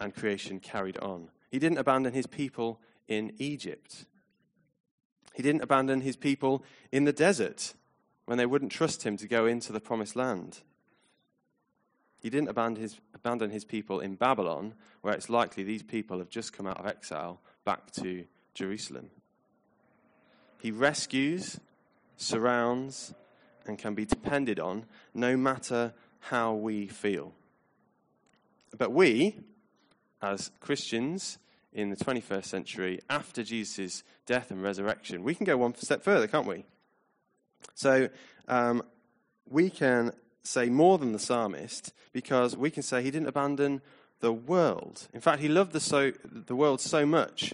and 0.00 0.14
creation 0.14 0.60
carried 0.60 0.98
on. 0.98 1.28
He 1.50 1.58
didn't 1.58 1.78
abandon 1.78 2.12
his 2.12 2.26
people 2.26 2.80
in 3.06 3.32
Egypt. 3.38 4.06
He 5.34 5.42
didn't 5.42 5.62
abandon 5.62 6.00
his 6.00 6.16
people 6.16 6.64
in 6.90 7.04
the 7.04 7.12
desert 7.12 7.74
when 8.24 8.38
they 8.38 8.46
wouldn't 8.46 8.72
trust 8.72 9.04
him 9.04 9.16
to 9.18 9.28
go 9.28 9.46
into 9.46 9.72
the 9.72 9.80
promised 9.80 10.16
land. 10.16 10.60
He 12.20 12.30
didn't 12.30 12.48
abandon 12.48 12.82
his, 12.82 13.00
abandon 13.24 13.50
his 13.50 13.64
people 13.64 14.00
in 14.00 14.16
Babylon, 14.16 14.74
where 15.00 15.14
it's 15.14 15.30
likely 15.30 15.62
these 15.62 15.82
people 15.82 16.18
have 16.18 16.28
just 16.28 16.52
come 16.52 16.66
out 16.66 16.78
of 16.78 16.86
exile 16.86 17.40
back 17.64 17.90
to 17.92 18.24
Jerusalem. 18.54 19.10
He 20.60 20.72
rescues, 20.72 21.60
surrounds, 22.16 23.14
and 23.66 23.78
can 23.78 23.94
be 23.94 24.04
depended 24.04 24.58
on 24.58 24.86
no 25.14 25.36
matter 25.36 25.94
how 26.18 26.54
we 26.54 26.88
feel. 26.88 27.32
But 28.76 28.92
we, 28.92 29.36
as 30.20 30.50
Christians 30.60 31.38
in 31.72 31.90
the 31.90 31.96
21st 31.96 32.44
century, 32.44 33.00
after 33.08 33.44
Jesus' 33.44 34.02
death 34.26 34.50
and 34.50 34.62
resurrection, 34.62 35.22
we 35.22 35.34
can 35.34 35.44
go 35.44 35.56
one 35.56 35.74
step 35.76 36.02
further, 36.02 36.26
can't 36.26 36.46
we? 36.46 36.64
So 37.74 38.08
um, 38.48 38.82
we 39.48 39.70
can 39.70 40.12
say 40.42 40.68
more 40.68 40.98
than 40.98 41.12
the 41.12 41.18
psalmist 41.18 41.92
because 42.12 42.56
we 42.56 42.70
can 42.70 42.82
say 42.82 43.02
he 43.02 43.10
didn't 43.10 43.28
abandon 43.28 43.80
the 44.20 44.32
world. 44.32 45.08
In 45.12 45.20
fact, 45.20 45.40
he 45.40 45.48
loved 45.48 45.72
the, 45.72 45.80
so, 45.80 46.12
the 46.24 46.56
world 46.56 46.80
so 46.80 47.04
much 47.04 47.52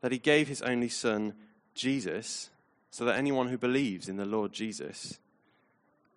that 0.00 0.12
he 0.12 0.18
gave 0.18 0.48
his 0.48 0.62
only 0.62 0.88
son, 0.88 1.34
Jesus, 1.74 2.50
so 2.90 3.04
that 3.04 3.16
anyone 3.16 3.48
who 3.48 3.58
believes 3.58 4.08
in 4.08 4.16
the 4.16 4.24
Lord 4.24 4.52
Jesus 4.52 5.18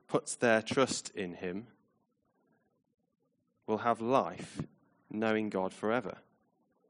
puts 0.07 0.35
their 0.35 0.61
trust 0.61 1.09
in 1.15 1.35
him 1.35 1.67
will 3.65 3.79
have 3.79 3.99
life 3.99 4.61
knowing 5.11 5.49
God 5.49 5.73
forever. 5.73 6.17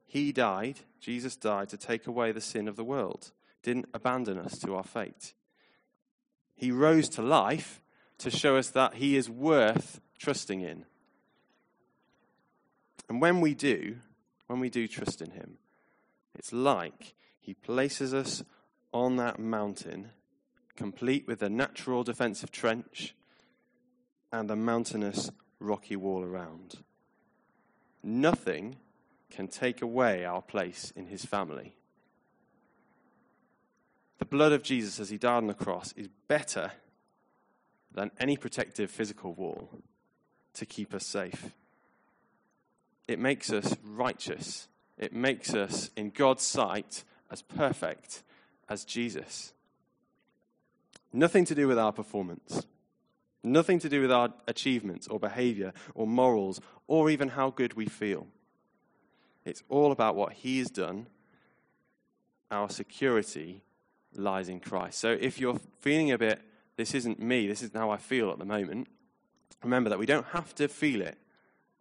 He 0.05 0.31
died, 0.31 0.79
Jesus 0.99 1.35
died 1.35 1.69
to 1.69 1.77
take 1.77 2.07
away 2.07 2.31
the 2.31 2.41
sin 2.41 2.67
of 2.67 2.75
the 2.75 2.83
world, 2.83 3.31
didn't 3.63 3.89
abandon 3.93 4.37
us 4.37 4.57
to 4.59 4.75
our 4.75 4.83
fate. 4.83 5.33
He 6.55 6.71
rose 6.71 7.09
to 7.09 7.21
life 7.21 7.81
to 8.19 8.31
show 8.31 8.57
us 8.57 8.69
that 8.69 8.95
he 8.95 9.15
is 9.15 9.29
worth 9.29 10.01
trusting 10.17 10.61
in. 10.61 10.85
And 13.09 13.21
when 13.21 13.41
we 13.41 13.53
do, 13.53 13.97
when 14.47 14.59
we 14.59 14.69
do 14.69 14.87
trust 14.87 15.21
in 15.21 15.31
him, 15.31 15.57
it's 16.35 16.51
like 16.51 17.13
he 17.39 17.53
places 17.53 18.13
us 18.13 18.43
on 18.93 19.17
that 19.17 19.39
mountain, 19.39 20.09
complete 20.75 21.27
with 21.27 21.41
a 21.41 21.49
natural 21.49 22.03
defensive 22.03 22.51
trench 22.51 23.15
and 24.31 24.49
a 24.51 24.55
mountainous 24.55 25.31
rocky 25.59 25.95
wall 25.95 26.23
around. 26.23 26.83
Nothing 28.03 28.77
can 29.29 29.47
take 29.47 29.81
away 29.81 30.25
our 30.25 30.41
place 30.41 30.91
in 30.95 31.07
his 31.07 31.25
family. 31.25 31.75
The 34.19 34.25
blood 34.25 34.51
of 34.51 34.63
Jesus 34.63 34.99
as 34.99 35.09
he 35.09 35.17
died 35.17 35.37
on 35.37 35.47
the 35.47 35.53
cross 35.53 35.93
is 35.95 36.09
better 36.27 36.71
than 37.93 38.11
any 38.19 38.37
protective 38.37 38.91
physical 38.91 39.33
wall 39.33 39.69
to 40.53 40.65
keep 40.65 40.93
us 40.93 41.05
safe. 41.05 41.51
It 43.07 43.19
makes 43.19 43.51
us 43.51 43.75
righteous. 43.83 44.67
It 44.97 45.13
makes 45.13 45.53
us, 45.53 45.89
in 45.95 46.09
God's 46.09 46.43
sight, 46.43 47.03
as 47.31 47.41
perfect 47.41 48.23
as 48.67 48.83
Jesus. 48.83 49.53
Nothing 51.13 51.45
to 51.45 51.55
do 51.55 51.67
with 51.67 51.79
our 51.79 51.93
performance. 51.93 52.65
Nothing 53.43 53.79
to 53.79 53.89
do 53.89 54.01
with 54.01 54.11
our 54.11 54.33
achievements 54.47 55.07
or 55.07 55.19
behavior 55.19 55.73
or 55.95 56.05
morals 56.05 56.59
or 56.87 57.09
even 57.09 57.29
how 57.29 57.49
good 57.49 57.75
we 57.75 57.85
feel. 57.85 58.27
It's 59.45 59.63
all 59.69 59.91
about 59.91 60.15
what 60.15 60.33
He 60.33 60.59
has 60.59 60.69
done. 60.69 61.07
Our 62.51 62.69
security 62.69 63.61
lies 64.13 64.49
in 64.49 64.59
Christ. 64.59 64.99
So 64.99 65.17
if 65.19 65.39
you're 65.39 65.59
feeling 65.79 66.11
a 66.11 66.17
bit, 66.17 66.41
this 66.77 66.93
isn't 66.93 67.19
me, 67.19 67.47
this 67.47 67.61
isn't 67.63 67.75
how 67.77 67.89
I 67.89 67.97
feel 67.97 68.31
at 68.31 68.39
the 68.39 68.45
moment, 68.45 68.87
remember 69.63 69.89
that 69.89 69.99
we 69.99 70.05
don't 70.05 70.27
have 70.27 70.55
to 70.55 70.67
feel 70.67 71.01
it 71.01 71.17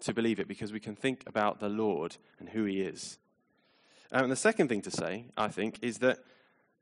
to 0.00 0.12
believe 0.12 0.40
it 0.40 0.48
because 0.48 0.72
we 0.72 0.80
can 0.80 0.96
think 0.96 1.22
about 1.26 1.60
the 1.60 1.68
Lord 1.68 2.16
and 2.38 2.48
who 2.48 2.64
He 2.64 2.80
is. 2.80 3.18
Um, 4.12 4.24
and 4.24 4.32
the 4.32 4.36
second 4.36 4.68
thing 4.68 4.82
to 4.82 4.90
say, 4.90 5.26
I 5.36 5.48
think, 5.48 5.78
is 5.82 5.98
that 5.98 6.18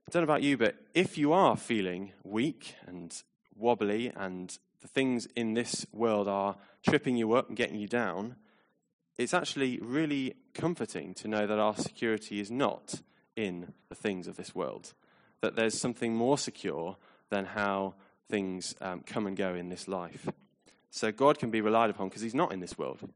I 0.07 0.11
don't 0.11 0.23
know 0.23 0.33
about 0.33 0.43
you, 0.43 0.57
but 0.57 0.77
if 0.95 1.17
you 1.17 1.33
are 1.33 1.57
feeling 1.57 2.13
weak 2.23 2.75
and 2.87 3.15
wobbly 3.57 4.13
and 4.15 4.57
the 4.83 4.89
things 4.89 5.27
in 5.35 5.55
this 5.55 5.87
world 5.93 6.29
are 6.29 6.57
tripping 6.87 7.17
you 7.17 7.33
up 7.33 7.49
and 7.49 7.57
getting 7.57 7.79
you 7.79 7.89
down, 7.89 8.37
it's 9.17 9.33
actually 9.33 9.79
really 9.81 10.35
comforting 10.53 11.15
to 11.15 11.29
know 11.29 11.47
that 11.47 11.59
our 11.59 11.77
security 11.77 12.41
is 12.41 12.51
not 12.51 13.01
in 13.37 13.73
the 13.89 13.95
things 13.95 14.27
of 14.27 14.37
this 14.37 14.55
world, 14.55 14.93
that 15.41 15.57
there's 15.57 15.81
something 15.81 16.15
more 16.15 16.37
secure 16.37 16.97
than 17.35 17.47
how 17.47 17.95
things 18.29 18.77
um, 18.81 19.03
come 19.05 19.27
and 19.27 19.37
go 19.37 19.55
in 19.55 19.69
this 19.69 19.89
life. 19.89 20.29
So 20.91 21.11
God 21.11 21.39
can 21.39 21.51
be 21.51 21.61
relied 21.61 21.91
upon 21.91 22.09
because 22.09 22.23
He's 22.23 22.35
not 22.35 22.53
in 22.53 22.61
this 22.61 22.79
world. 22.79 23.11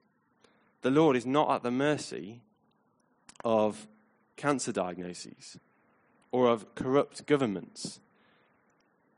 The 0.82 0.90
Lord 0.90 1.16
is 1.16 1.24
not 1.24 1.50
at 1.50 1.62
the 1.62 1.70
mercy 1.70 2.40
of 3.44 3.86
cancer 4.36 4.72
diagnoses 4.72 5.58
or 6.32 6.48
of 6.48 6.74
corrupt 6.74 7.26
governments. 7.26 8.00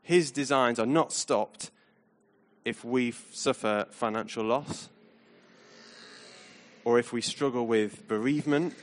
His 0.03 0.31
designs 0.31 0.77
are 0.77 0.85
not 0.85 1.11
stopped 1.11 1.71
if 2.63 2.85
we 2.85 3.11
suffer 3.31 3.87
financial 3.89 4.43
loss 4.43 4.89
or 6.85 6.99
if 6.99 7.11
we 7.11 7.21
struggle 7.21 7.65
with 7.65 8.07
bereavement 8.07 8.75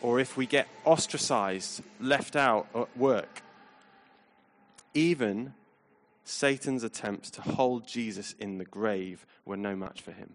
or 0.00 0.20
if 0.20 0.36
we 0.36 0.46
get 0.46 0.68
ostracized, 0.84 1.82
left 2.00 2.36
out 2.36 2.68
at 2.74 2.96
work. 2.96 3.43
Even 4.94 5.54
Satan's 6.24 6.84
attempts 6.84 7.30
to 7.32 7.42
hold 7.42 7.86
Jesus 7.86 8.34
in 8.38 8.58
the 8.58 8.64
grave 8.64 9.26
were 9.44 9.56
no 9.56 9.76
match 9.76 10.00
for 10.00 10.12
him. 10.12 10.34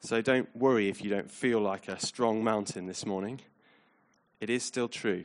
So 0.00 0.20
don't 0.20 0.54
worry 0.54 0.88
if 0.88 1.02
you 1.02 1.10
don't 1.10 1.30
feel 1.30 1.60
like 1.60 1.88
a 1.88 1.98
strong 1.98 2.44
mountain 2.44 2.86
this 2.86 3.06
morning. 3.06 3.40
It 4.40 4.50
is 4.50 4.62
still 4.62 4.88
true. 4.88 5.24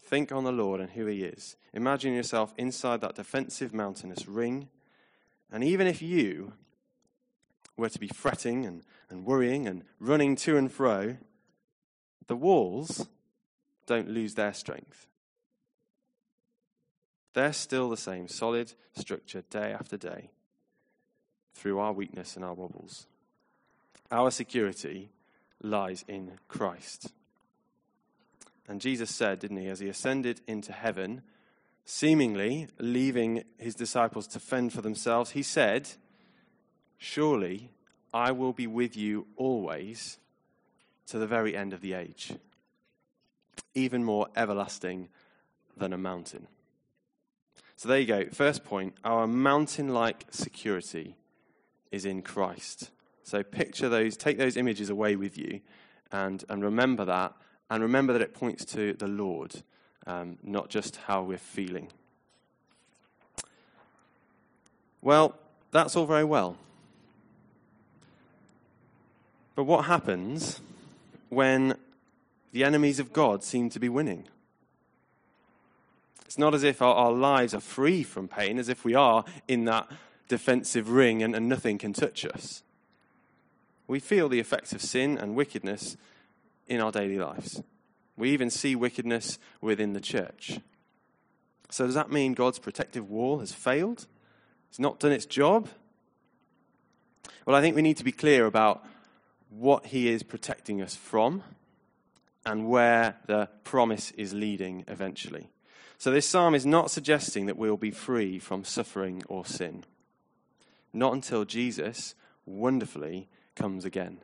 Think 0.00 0.32
on 0.32 0.44
the 0.44 0.52
Lord 0.52 0.80
and 0.80 0.90
who 0.90 1.06
He 1.06 1.22
is. 1.22 1.56
Imagine 1.72 2.14
yourself 2.14 2.54
inside 2.56 3.00
that 3.02 3.16
defensive 3.16 3.74
mountainous 3.74 4.26
ring. 4.26 4.68
And 5.52 5.62
even 5.62 5.86
if 5.86 6.00
you 6.00 6.52
were 7.76 7.88
to 7.88 7.98
be 7.98 8.08
fretting 8.08 8.64
and, 8.64 8.82
and 9.10 9.24
worrying 9.24 9.66
and 9.66 9.84
running 10.00 10.36
to 10.36 10.56
and 10.56 10.70
fro, 10.70 11.16
the 12.26 12.36
walls 12.36 13.08
don't 13.86 14.08
lose 14.08 14.34
their 14.34 14.54
strength. 14.54 15.06
They're 17.36 17.52
still 17.52 17.90
the 17.90 17.98
same 17.98 18.28
solid 18.28 18.72
structure 18.94 19.42
day 19.50 19.70
after 19.70 19.98
day 19.98 20.30
through 21.52 21.78
our 21.78 21.92
weakness 21.92 22.34
and 22.34 22.42
our 22.42 22.54
wobbles. 22.54 23.06
Our 24.10 24.30
security 24.30 25.10
lies 25.60 26.02
in 26.08 26.38
Christ. 26.48 27.12
And 28.66 28.80
Jesus 28.80 29.14
said, 29.14 29.38
didn't 29.40 29.58
he, 29.58 29.68
as 29.68 29.80
he 29.80 29.88
ascended 29.90 30.40
into 30.46 30.72
heaven, 30.72 31.20
seemingly 31.84 32.68
leaving 32.78 33.44
his 33.58 33.74
disciples 33.74 34.26
to 34.28 34.40
fend 34.40 34.72
for 34.72 34.80
themselves, 34.80 35.32
he 35.32 35.42
said, 35.42 35.90
Surely 36.96 37.68
I 38.14 38.32
will 38.32 38.54
be 38.54 38.66
with 38.66 38.96
you 38.96 39.26
always 39.36 40.16
to 41.08 41.18
the 41.18 41.26
very 41.26 41.54
end 41.54 41.74
of 41.74 41.82
the 41.82 41.92
age, 41.92 42.32
even 43.74 44.02
more 44.02 44.28
everlasting 44.34 45.10
than 45.76 45.92
a 45.92 45.98
mountain. 45.98 46.46
So 47.76 47.88
there 47.88 48.00
you 48.00 48.06
go. 48.06 48.24
First 48.32 48.64
point 48.64 48.94
our 49.04 49.26
mountain 49.26 49.88
like 49.88 50.26
security 50.30 51.16
is 51.92 52.04
in 52.04 52.22
Christ. 52.22 52.90
So 53.22 53.42
picture 53.42 53.88
those, 53.88 54.16
take 54.16 54.38
those 54.38 54.56
images 54.56 54.88
away 54.88 55.16
with 55.16 55.36
you 55.36 55.60
and, 56.10 56.42
and 56.48 56.62
remember 56.62 57.04
that. 57.04 57.34
And 57.68 57.82
remember 57.82 58.12
that 58.12 58.22
it 58.22 58.32
points 58.32 58.64
to 58.66 58.92
the 58.92 59.08
Lord, 59.08 59.62
um, 60.06 60.38
not 60.42 60.70
just 60.70 60.96
how 60.96 61.22
we're 61.22 61.36
feeling. 61.36 61.88
Well, 65.02 65.36
that's 65.72 65.96
all 65.96 66.06
very 66.06 66.24
well. 66.24 66.56
But 69.56 69.64
what 69.64 69.86
happens 69.86 70.60
when 71.28 71.74
the 72.52 72.62
enemies 72.62 73.00
of 73.00 73.12
God 73.12 73.42
seem 73.42 73.68
to 73.70 73.80
be 73.80 73.88
winning? 73.88 74.28
It's 76.26 76.38
not 76.38 76.54
as 76.54 76.64
if 76.64 76.82
our, 76.82 76.94
our 76.94 77.12
lives 77.12 77.54
are 77.54 77.60
free 77.60 78.02
from 78.02 78.28
pain, 78.28 78.58
as 78.58 78.68
if 78.68 78.84
we 78.84 78.94
are 78.94 79.24
in 79.48 79.64
that 79.64 79.88
defensive 80.28 80.90
ring 80.90 81.22
and, 81.22 81.34
and 81.34 81.48
nothing 81.48 81.78
can 81.78 81.92
touch 81.92 82.26
us. 82.26 82.62
We 83.86 84.00
feel 84.00 84.28
the 84.28 84.40
effects 84.40 84.72
of 84.72 84.82
sin 84.82 85.16
and 85.16 85.36
wickedness 85.36 85.96
in 86.66 86.80
our 86.80 86.90
daily 86.90 87.18
lives. 87.18 87.62
We 88.16 88.30
even 88.30 88.50
see 88.50 88.74
wickedness 88.74 89.38
within 89.60 89.92
the 89.92 90.00
church. 90.00 90.58
So, 91.70 91.86
does 91.86 91.94
that 91.94 92.10
mean 92.10 92.34
God's 92.34 92.58
protective 92.58 93.08
wall 93.08 93.38
has 93.38 93.52
failed? 93.52 94.06
It's 94.68 94.80
not 94.80 94.98
done 94.98 95.12
its 95.12 95.26
job? 95.26 95.68
Well, 97.44 97.54
I 97.54 97.60
think 97.60 97.76
we 97.76 97.82
need 97.82 97.98
to 97.98 98.04
be 98.04 98.12
clear 98.12 98.46
about 98.46 98.84
what 99.50 99.86
He 99.86 100.08
is 100.08 100.22
protecting 100.22 100.82
us 100.82 100.96
from 100.96 101.44
and 102.44 102.68
where 102.68 103.16
the 103.26 103.48
promise 103.64 104.10
is 104.12 104.34
leading 104.34 104.84
eventually. 104.88 105.50
So, 105.98 106.10
this 106.10 106.28
psalm 106.28 106.54
is 106.54 106.66
not 106.66 106.90
suggesting 106.90 107.46
that 107.46 107.56
we'll 107.56 107.76
be 107.76 107.90
free 107.90 108.38
from 108.38 108.64
suffering 108.64 109.22
or 109.28 109.46
sin. 109.46 109.84
Not 110.92 111.14
until 111.14 111.44
Jesus 111.44 112.14
wonderfully 112.44 113.28
comes 113.54 113.84
again. 113.84 114.18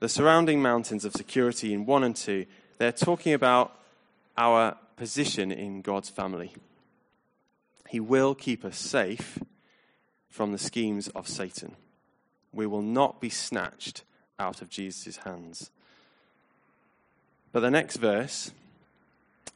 The 0.00 0.08
surrounding 0.08 0.62
mountains 0.62 1.04
of 1.04 1.12
security 1.12 1.72
in 1.72 1.86
1 1.86 2.04
and 2.04 2.14
2, 2.14 2.46
they're 2.78 2.92
talking 2.92 3.32
about 3.32 3.80
our 4.36 4.76
position 4.96 5.50
in 5.50 5.82
God's 5.82 6.08
family. 6.08 6.52
He 7.88 7.98
will 7.98 8.34
keep 8.34 8.64
us 8.64 8.78
safe 8.78 9.38
from 10.28 10.52
the 10.52 10.58
schemes 10.58 11.08
of 11.08 11.26
Satan. 11.26 11.74
We 12.52 12.66
will 12.66 12.82
not 12.82 13.20
be 13.20 13.30
snatched 13.30 14.04
out 14.38 14.62
of 14.62 14.68
Jesus' 14.68 15.18
hands. 15.18 15.70
But 17.50 17.60
the 17.60 17.70
next 17.70 17.96
verse 17.96 18.52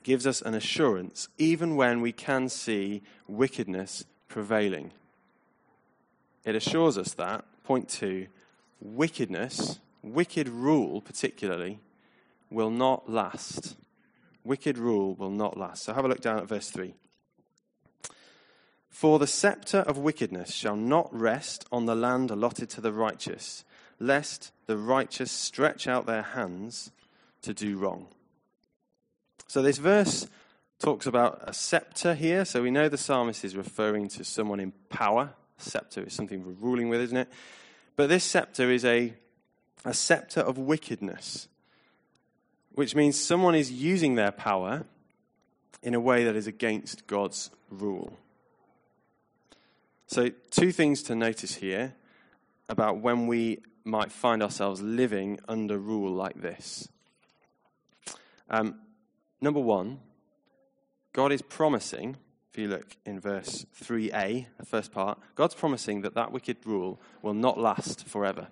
gives 0.02 0.26
us 0.26 0.42
an 0.42 0.54
assurance, 0.54 1.28
even 1.38 1.76
when 1.76 2.00
we 2.00 2.12
can 2.12 2.49
see 2.49 3.02
wickedness 3.26 4.04
prevailing. 4.28 4.92
It 6.45 6.54
assures 6.54 6.99
us 6.99 7.15
that, 7.15 7.45
point 7.65 7.88
two, 7.88 8.26
wickedness, 8.80 9.78
wicked 10.02 10.49
rule 10.49 11.00
particularly, 11.00 11.78
will 12.50 12.71
not 12.71 13.10
last. 13.10 13.76
Wicked 14.45 14.76
rule 14.76 15.15
will 15.15 15.30
not 15.30 15.56
last. 15.56 15.84
So 15.84 15.95
have 15.95 16.04
a 16.04 16.08
look 16.08 16.21
down 16.21 16.38
at 16.38 16.49
verse 16.49 16.71
3. 16.71 16.95
For 18.88 19.19
the 19.19 19.26
scepter 19.26 19.78
of 19.78 19.99
wickedness 19.99 20.52
shall 20.52 20.76
not 20.76 21.08
rest 21.12 21.65
on 21.73 21.86
the 21.86 21.95
land 21.95 22.30
allotted 22.30 22.69
to 22.71 22.80
the 22.80 22.93
righteous, 22.93 23.65
lest 23.99 24.52
the 24.67 24.76
righteous 24.76 25.30
stretch 25.30 25.86
out 25.86 26.06
their 26.06 26.23
hands 26.23 26.91
to 27.43 27.54
do 27.54 27.78
wrong. 27.78 28.08
So 29.52 29.60
this 29.60 29.76
verse 29.76 30.26
talks 30.78 31.04
about 31.04 31.45
a 31.47 31.52
scepter 31.52 32.15
here. 32.15 32.47
So 32.47 32.62
we 32.62 32.71
know 32.71 32.88
the 32.88 32.97
psalmist 32.97 33.45
is 33.45 33.54
referring 33.54 34.08
to 34.08 34.25
someone 34.25 34.60
in 34.60 34.73
power, 34.88 35.34
Scepter 35.58 36.04
is 36.04 36.15
something 36.15 36.43
we're 36.43 36.52
ruling 36.52 36.88
with, 36.88 37.02
isn't 37.02 37.19
it? 37.19 37.28
But 37.95 38.08
this 38.08 38.25
scepter 38.25 38.71
is 38.71 38.82
a, 38.86 39.12
a 39.84 39.93
scepter 39.93 40.41
of 40.41 40.56
wickedness, 40.56 41.49
which 42.76 42.95
means 42.95 43.21
someone 43.21 43.54
is 43.54 43.71
using 43.71 44.15
their 44.15 44.32
power 44.32 44.86
in 45.82 45.93
a 45.93 46.00
way 46.00 46.25
that 46.25 46.34
is 46.34 46.47
against 46.47 47.06
God's 47.06 47.50
rule. 47.69 48.17
So, 50.06 50.30
two 50.50 50.73
things 50.73 51.02
to 51.02 51.15
notice 51.15 51.56
here 51.56 51.95
about 52.71 53.02
when 53.02 53.26
we 53.26 53.58
might 53.84 54.12
find 54.12 54.43
ourselves 54.43 54.80
living 54.80 55.41
under 55.47 55.76
rule 55.76 56.10
like 56.10 56.41
this. 56.41 56.88
Um, 58.49 58.76
number 59.43 59.61
one, 59.61 60.00
God 61.13 61.33
is 61.33 61.43
promising 61.43 62.17
if 62.52 62.59
you 62.59 62.69
look 62.69 62.97
in 63.07 63.19
verse 63.19 63.65
3a, 63.83 64.45
the 64.59 64.67
first 64.67 64.93
part, 64.93 65.19
God's 65.37 65.55
promising 65.55 66.02
that 66.02 66.15
that 66.15 66.33
wicked 66.33 66.59
rule 66.67 67.00
will 67.23 67.33
not 67.33 67.59
last 67.59 68.07
forever. 68.07 68.49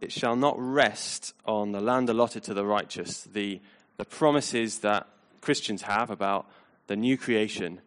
It 0.00 0.10
shall 0.10 0.34
not 0.34 0.54
rest 0.58 1.34
on 1.44 1.72
the 1.72 1.80
land 1.80 2.08
allotted 2.08 2.42
to 2.44 2.54
the 2.54 2.64
righteous. 2.64 3.24
The, 3.24 3.60
the 3.98 4.06
promises 4.06 4.78
that 4.78 5.06
Christians 5.42 5.82
have 5.82 6.08
about 6.08 6.48
the 6.86 6.96
new 6.96 7.18
creation, 7.18 7.82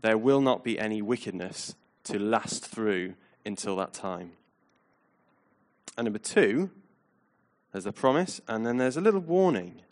there 0.00 0.18
will 0.18 0.40
not 0.40 0.64
be 0.64 0.76
any 0.76 1.00
wickedness 1.00 1.76
to 2.04 2.18
last 2.18 2.66
through 2.66 3.14
until 3.44 3.76
that 3.76 3.92
time. 3.92 4.32
And 5.96 6.06
number 6.06 6.18
two, 6.18 6.70
there's 7.70 7.86
a 7.86 7.92
promise, 7.92 8.40
and 8.48 8.66
then 8.66 8.78
there's 8.78 8.96
a 8.96 9.00
little 9.00 9.20
warning. 9.20 9.82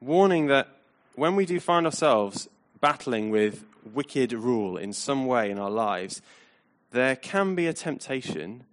Warning 0.00 0.46
that 0.46 0.68
when 1.14 1.36
we 1.36 1.46
do 1.46 1.58
find 1.58 1.86
ourselves 1.86 2.48
battling 2.80 3.30
with 3.30 3.64
wicked 3.94 4.32
rule 4.32 4.76
in 4.76 4.92
some 4.92 5.26
way 5.26 5.50
in 5.50 5.58
our 5.58 5.70
lives, 5.70 6.20
there 6.90 7.16
can 7.16 7.54
be 7.54 7.66
a 7.66 7.72
temptation 7.72 8.64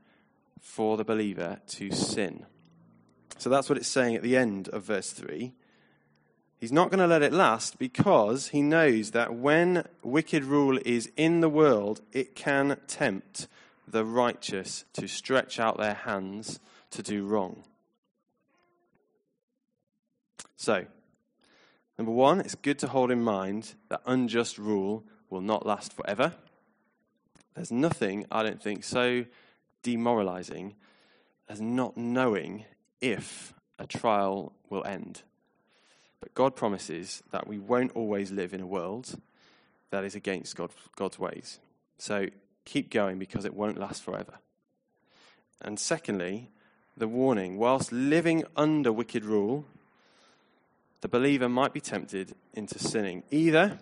for 0.59 0.97
the 0.97 1.05
believer 1.05 1.59
to 1.67 1.91
sin. 1.91 2.45
So 3.37 3.49
that's 3.49 3.69
what 3.69 3.77
it's 3.77 3.87
saying 3.87 4.15
at 4.15 4.23
the 4.23 4.37
end 4.37 4.69
of 4.69 4.83
verse 4.83 5.11
3. 5.11 5.53
He's 6.59 6.71
not 6.71 6.89
going 6.89 6.99
to 6.99 7.07
let 7.07 7.21
it 7.21 7.33
last 7.33 7.77
because 7.77 8.49
he 8.49 8.61
knows 8.61 9.11
that 9.11 9.35
when 9.35 9.85
wicked 10.01 10.45
rule 10.45 10.79
is 10.85 11.11
in 11.17 11.41
the 11.41 11.49
world, 11.49 12.01
it 12.13 12.35
can 12.35 12.77
tempt 12.87 13.47
the 13.85 14.05
righteous 14.05 14.85
to 14.93 15.07
stretch 15.07 15.59
out 15.59 15.77
their 15.77 15.93
hands 15.93 16.59
to 16.91 17.03
do 17.03 17.25
wrong. 17.25 17.63
So, 20.55 20.85
Number 21.97 22.11
one, 22.11 22.39
it's 22.39 22.55
good 22.55 22.79
to 22.79 22.87
hold 22.87 23.11
in 23.11 23.21
mind 23.21 23.75
that 23.89 24.01
unjust 24.05 24.57
rule 24.57 25.03
will 25.29 25.41
not 25.41 25.65
last 25.65 25.93
forever. 25.93 26.33
There's 27.53 27.71
nothing, 27.71 28.25
I 28.31 28.41
don't 28.43 28.61
think, 28.61 28.83
so 28.83 29.25
demoralizing 29.83 30.75
as 31.47 31.61
not 31.61 31.95
knowing 31.97 32.65
if 32.99 33.53
a 33.77 33.85
trial 33.85 34.53
will 34.69 34.83
end. 34.85 35.21
But 36.19 36.33
God 36.33 36.55
promises 36.55 37.21
that 37.31 37.47
we 37.47 37.59
won't 37.59 37.91
always 37.95 38.31
live 38.31 38.53
in 38.53 38.61
a 38.61 38.67
world 38.67 39.19
that 39.91 40.03
is 40.03 40.15
against 40.15 40.55
God, 40.55 40.71
God's 40.95 41.19
ways. 41.19 41.59
So 41.97 42.27
keep 42.65 42.89
going 42.89 43.19
because 43.19 43.45
it 43.45 43.53
won't 43.53 43.77
last 43.77 44.01
forever. 44.01 44.39
And 45.61 45.79
secondly, 45.79 46.49
the 46.97 47.07
warning 47.07 47.57
whilst 47.57 47.91
living 47.91 48.45
under 48.55 48.91
wicked 48.91 49.25
rule, 49.25 49.65
the 51.03 51.09
believer 51.09 51.49
might 51.49 51.73
be 51.73 51.81
tempted 51.81 52.33
into 52.53 52.79
sinning. 52.79 53.23
Either, 53.29 53.77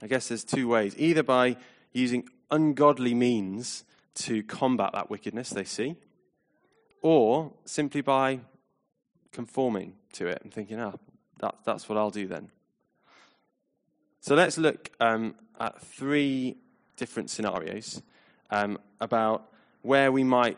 I 0.00 0.06
guess 0.06 0.28
there's 0.28 0.42
two 0.42 0.68
ways, 0.68 0.94
either 0.96 1.22
by 1.22 1.58
using 1.92 2.30
ungodly 2.50 3.12
means 3.12 3.84
to 4.14 4.42
combat 4.44 4.92
that 4.94 5.10
wickedness 5.10 5.50
they 5.50 5.64
see, 5.64 5.96
or 7.02 7.52
simply 7.66 8.00
by 8.00 8.40
conforming 9.32 9.92
to 10.14 10.28
it 10.28 10.40
and 10.42 10.50
thinking, 10.50 10.80
ah, 10.80 10.94
that, 11.40 11.56
that's 11.66 11.90
what 11.90 11.98
I'll 11.98 12.10
do 12.10 12.26
then. 12.26 12.48
So 14.20 14.34
let's 14.34 14.56
look 14.56 14.90
um, 14.98 15.34
at 15.60 15.78
three 15.82 16.56
different 16.96 17.28
scenarios 17.28 18.00
um, 18.48 18.78
about 18.98 19.46
where 19.82 20.10
we 20.10 20.24
might 20.24 20.56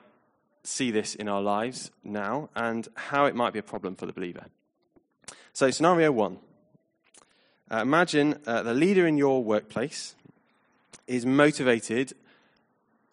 see 0.62 0.92
this 0.92 1.16
in 1.16 1.28
our 1.28 1.42
lives 1.42 1.90
now 2.04 2.50
and 2.54 2.86
how 2.94 3.24
it 3.24 3.34
might 3.34 3.52
be 3.52 3.58
a 3.58 3.64
problem 3.64 3.96
for 3.96 4.06
the 4.06 4.12
believer. 4.12 4.46
So, 5.52 5.70
scenario 5.70 6.12
one 6.12 6.38
uh, 7.70 7.80
imagine 7.80 8.38
uh, 8.46 8.62
the 8.62 8.74
leader 8.74 9.06
in 9.06 9.16
your 9.16 9.42
workplace 9.42 10.14
is 11.06 11.24
motivated 11.24 12.12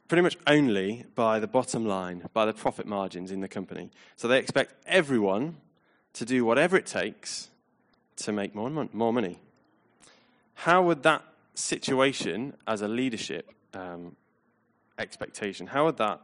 pretty 0.09 0.21
much 0.21 0.37
only 0.47 1.05
by 1.15 1.39
the 1.39 1.47
bottom 1.47 1.85
line, 1.85 2.27
by 2.33 2.45
the 2.45 2.53
profit 2.53 2.85
margins 2.85 3.31
in 3.31 3.41
the 3.41 3.47
company. 3.47 3.89
So 4.15 4.27
they 4.27 4.39
expect 4.39 4.73
everyone 4.85 5.57
to 6.13 6.25
do 6.25 6.43
whatever 6.43 6.75
it 6.75 6.85
takes 6.85 7.49
to 8.17 8.31
make 8.33 8.53
more, 8.53 8.69
mon- 8.69 8.89
more 8.91 9.13
money. 9.13 9.39
How 10.55 10.81
would 10.81 11.03
that 11.03 11.23
situation 11.53 12.53
as 12.67 12.81
a 12.81 12.87
leadership 12.87 13.49
um, 13.73 14.15
expectation, 14.97 15.67
how 15.67 15.85
would 15.85 15.97
that 15.97 16.21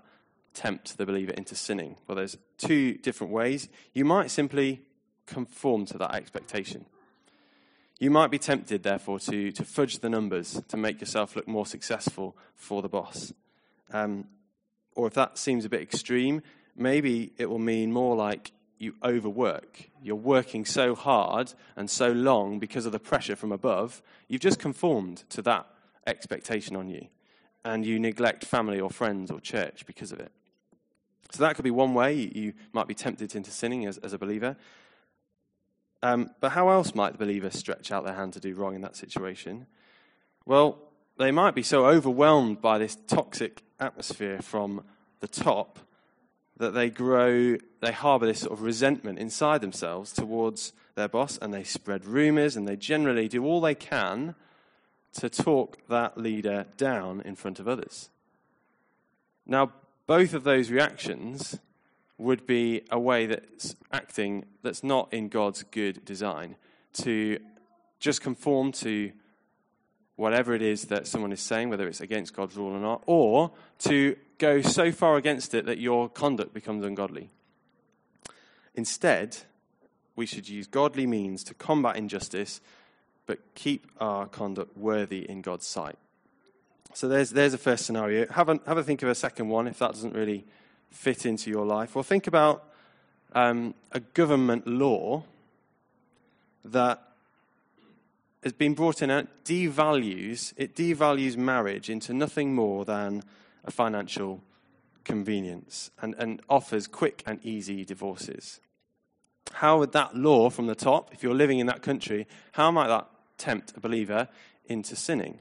tempt 0.53 0.97
the 0.97 1.05
believer 1.05 1.31
into 1.33 1.55
sinning? 1.55 1.95
Well, 2.07 2.15
there's 2.15 2.37
two 2.57 2.95
different 2.95 3.31
ways. 3.31 3.69
You 3.93 4.03
might 4.03 4.31
simply 4.31 4.81
conform 5.25 5.85
to 5.87 5.97
that 5.97 6.15
expectation. 6.15 6.85
You 7.99 8.11
might 8.11 8.29
be 8.29 8.39
tempted, 8.39 8.83
therefore, 8.83 9.19
to, 9.19 9.51
to 9.51 9.63
fudge 9.63 9.99
the 9.99 10.09
numbers 10.09 10.61
to 10.67 10.77
make 10.77 10.99
yourself 10.99 11.35
look 11.35 11.47
more 11.47 11.65
successful 11.65 12.35
for 12.53 12.81
the 12.81 12.89
boss. 12.89 13.33
Um, 13.91 14.25
or 14.95 15.07
if 15.07 15.13
that 15.13 15.37
seems 15.37 15.63
a 15.63 15.69
bit 15.69 15.81
extreme, 15.81 16.41
maybe 16.75 17.31
it 17.37 17.49
will 17.49 17.59
mean 17.59 17.93
more 17.93 18.15
like 18.15 18.51
you 18.77 18.95
overwork. 19.03 19.89
You're 20.03 20.15
working 20.15 20.65
so 20.65 20.93
hard 20.93 21.53
and 21.75 21.89
so 21.89 22.11
long 22.11 22.59
because 22.59 22.85
of 22.85 22.91
the 22.91 22.99
pressure 22.99 23.35
from 23.35 23.51
above, 23.51 24.01
you've 24.27 24.41
just 24.41 24.59
conformed 24.59 25.23
to 25.29 25.41
that 25.43 25.65
expectation 26.05 26.75
on 26.75 26.89
you. 26.89 27.07
And 27.63 27.85
you 27.85 27.97
neglect 27.97 28.45
family 28.45 28.79
or 28.79 28.89
friends 28.89 29.31
or 29.31 29.39
church 29.39 29.85
because 29.85 30.11
of 30.11 30.19
it. 30.19 30.31
So 31.31 31.43
that 31.43 31.55
could 31.55 31.63
be 31.63 31.71
one 31.71 31.93
way 31.93 32.13
you 32.13 32.53
might 32.73 32.87
be 32.87 32.93
tempted 32.93 33.35
into 33.35 33.51
sinning 33.51 33.85
as, 33.85 33.97
as 33.99 34.13
a 34.13 34.17
believer. 34.17 34.55
Um, 36.05 36.29
but 36.39 36.51
how 36.51 36.69
else 36.69 36.93
might 36.93 37.13
the 37.13 37.17
believer 37.17 37.49
stretch 37.49 37.91
out 37.91 38.05
their 38.05 38.13
hand 38.13 38.33
to 38.33 38.39
do 38.39 38.53
wrong 38.53 38.75
in 38.75 38.81
that 38.81 38.95
situation? 38.95 39.65
Well, 40.45 40.77
they 41.17 41.31
might 41.31 41.55
be 41.55 41.63
so 41.63 41.87
overwhelmed 41.87 42.61
by 42.61 42.77
this 42.77 42.95
toxic 43.07 43.63
atmosphere 43.79 44.39
from 44.39 44.83
the 45.19 45.27
top 45.27 45.79
that 46.57 46.75
they 46.75 46.91
grow, 46.91 47.57
they 47.81 47.91
harbor 47.91 48.27
this 48.27 48.41
sort 48.41 48.53
of 48.53 48.61
resentment 48.61 49.17
inside 49.17 49.61
themselves 49.61 50.13
towards 50.13 50.73
their 50.93 51.07
boss, 51.07 51.39
and 51.41 51.51
they 51.51 51.63
spread 51.63 52.05
rumors, 52.05 52.55
and 52.55 52.67
they 52.67 52.75
generally 52.75 53.27
do 53.27 53.43
all 53.43 53.59
they 53.59 53.73
can 53.73 54.35
to 55.13 55.27
talk 55.27 55.79
that 55.87 56.19
leader 56.19 56.67
down 56.77 57.19
in 57.21 57.35
front 57.35 57.59
of 57.59 57.67
others. 57.67 58.11
Now, 59.47 59.73
both 60.05 60.35
of 60.35 60.43
those 60.43 60.69
reactions 60.69 61.57
would 62.17 62.45
be 62.47 62.81
a 62.91 62.99
way 62.99 63.25
that's 63.25 63.75
acting 63.91 64.45
that's 64.63 64.83
not 64.83 65.13
in 65.13 65.27
God's 65.27 65.63
good 65.63 66.03
design 66.05 66.55
to 66.93 67.39
just 67.99 68.21
conform 68.21 68.71
to 68.71 69.11
whatever 70.15 70.53
it 70.53 70.61
is 70.61 70.85
that 70.85 71.07
someone 71.07 71.31
is 71.31 71.41
saying, 71.41 71.69
whether 71.69 71.87
it's 71.87 71.99
against 71.99 72.33
God's 72.33 72.55
rule 72.55 72.73
or 72.73 72.79
not, 72.79 73.03
or 73.05 73.51
to 73.79 74.15
go 74.37 74.61
so 74.61 74.91
far 74.91 75.17
against 75.17 75.53
it 75.53 75.65
that 75.65 75.77
your 75.77 76.07
conduct 76.07 76.53
becomes 76.53 76.85
ungodly. 76.85 77.29
Instead, 78.75 79.37
we 80.15 80.25
should 80.25 80.47
use 80.47 80.67
godly 80.67 81.05
means 81.05 81.43
to 81.43 81.53
combat 81.53 81.97
injustice, 81.97 82.61
but 83.25 83.39
keep 83.55 83.87
our 83.99 84.27
conduct 84.27 84.77
worthy 84.77 85.29
in 85.29 85.41
God's 85.41 85.67
sight. 85.67 85.97
So 86.93 87.09
there's, 87.09 87.31
there's 87.31 87.53
a 87.53 87.57
first 87.57 87.85
scenario. 87.85 88.25
Have 88.31 88.47
a, 88.47 88.59
have 88.65 88.77
a 88.77 88.83
think 88.83 89.03
of 89.03 89.09
a 89.09 89.15
second 89.15 89.49
one 89.49 89.67
if 89.67 89.79
that 89.79 89.91
doesn't 89.91 90.15
really 90.15 90.45
fit 90.91 91.25
into 91.25 91.49
your 91.49 91.65
life? 91.65 91.95
Well, 91.95 92.03
think 92.03 92.27
about 92.27 92.63
um, 93.33 93.73
a 93.91 93.99
government 93.99 94.65
law 94.65 95.23
that 96.63 97.01
has 98.43 98.53
been 98.53 98.73
brought 98.73 99.01
in 99.01 99.09
and 99.09 99.27
devalues 99.43 100.53
it 100.55 100.75
devalues 100.75 101.35
marriage 101.35 101.89
into 101.89 102.13
nothing 102.13 102.53
more 102.53 102.85
than 102.85 103.23
a 103.63 103.71
financial 103.71 104.41
convenience 105.03 105.91
and, 106.01 106.15
and 106.17 106.41
offers 106.49 106.87
quick 106.87 107.23
and 107.25 107.39
easy 107.43 107.83
divorces. 107.83 108.59
How 109.53 109.79
would 109.79 109.91
that 109.93 110.15
law 110.15 110.49
from 110.49 110.67
the 110.67 110.75
top, 110.75 111.13
if 111.13 111.23
you're 111.23 111.35
living 111.35 111.59
in 111.59 111.67
that 111.67 111.81
country, 111.81 112.27
how 112.53 112.71
might 112.71 112.87
that 112.87 113.07
tempt 113.37 113.73
a 113.77 113.79
believer 113.79 114.27
into 114.65 114.95
sinning? 114.95 115.39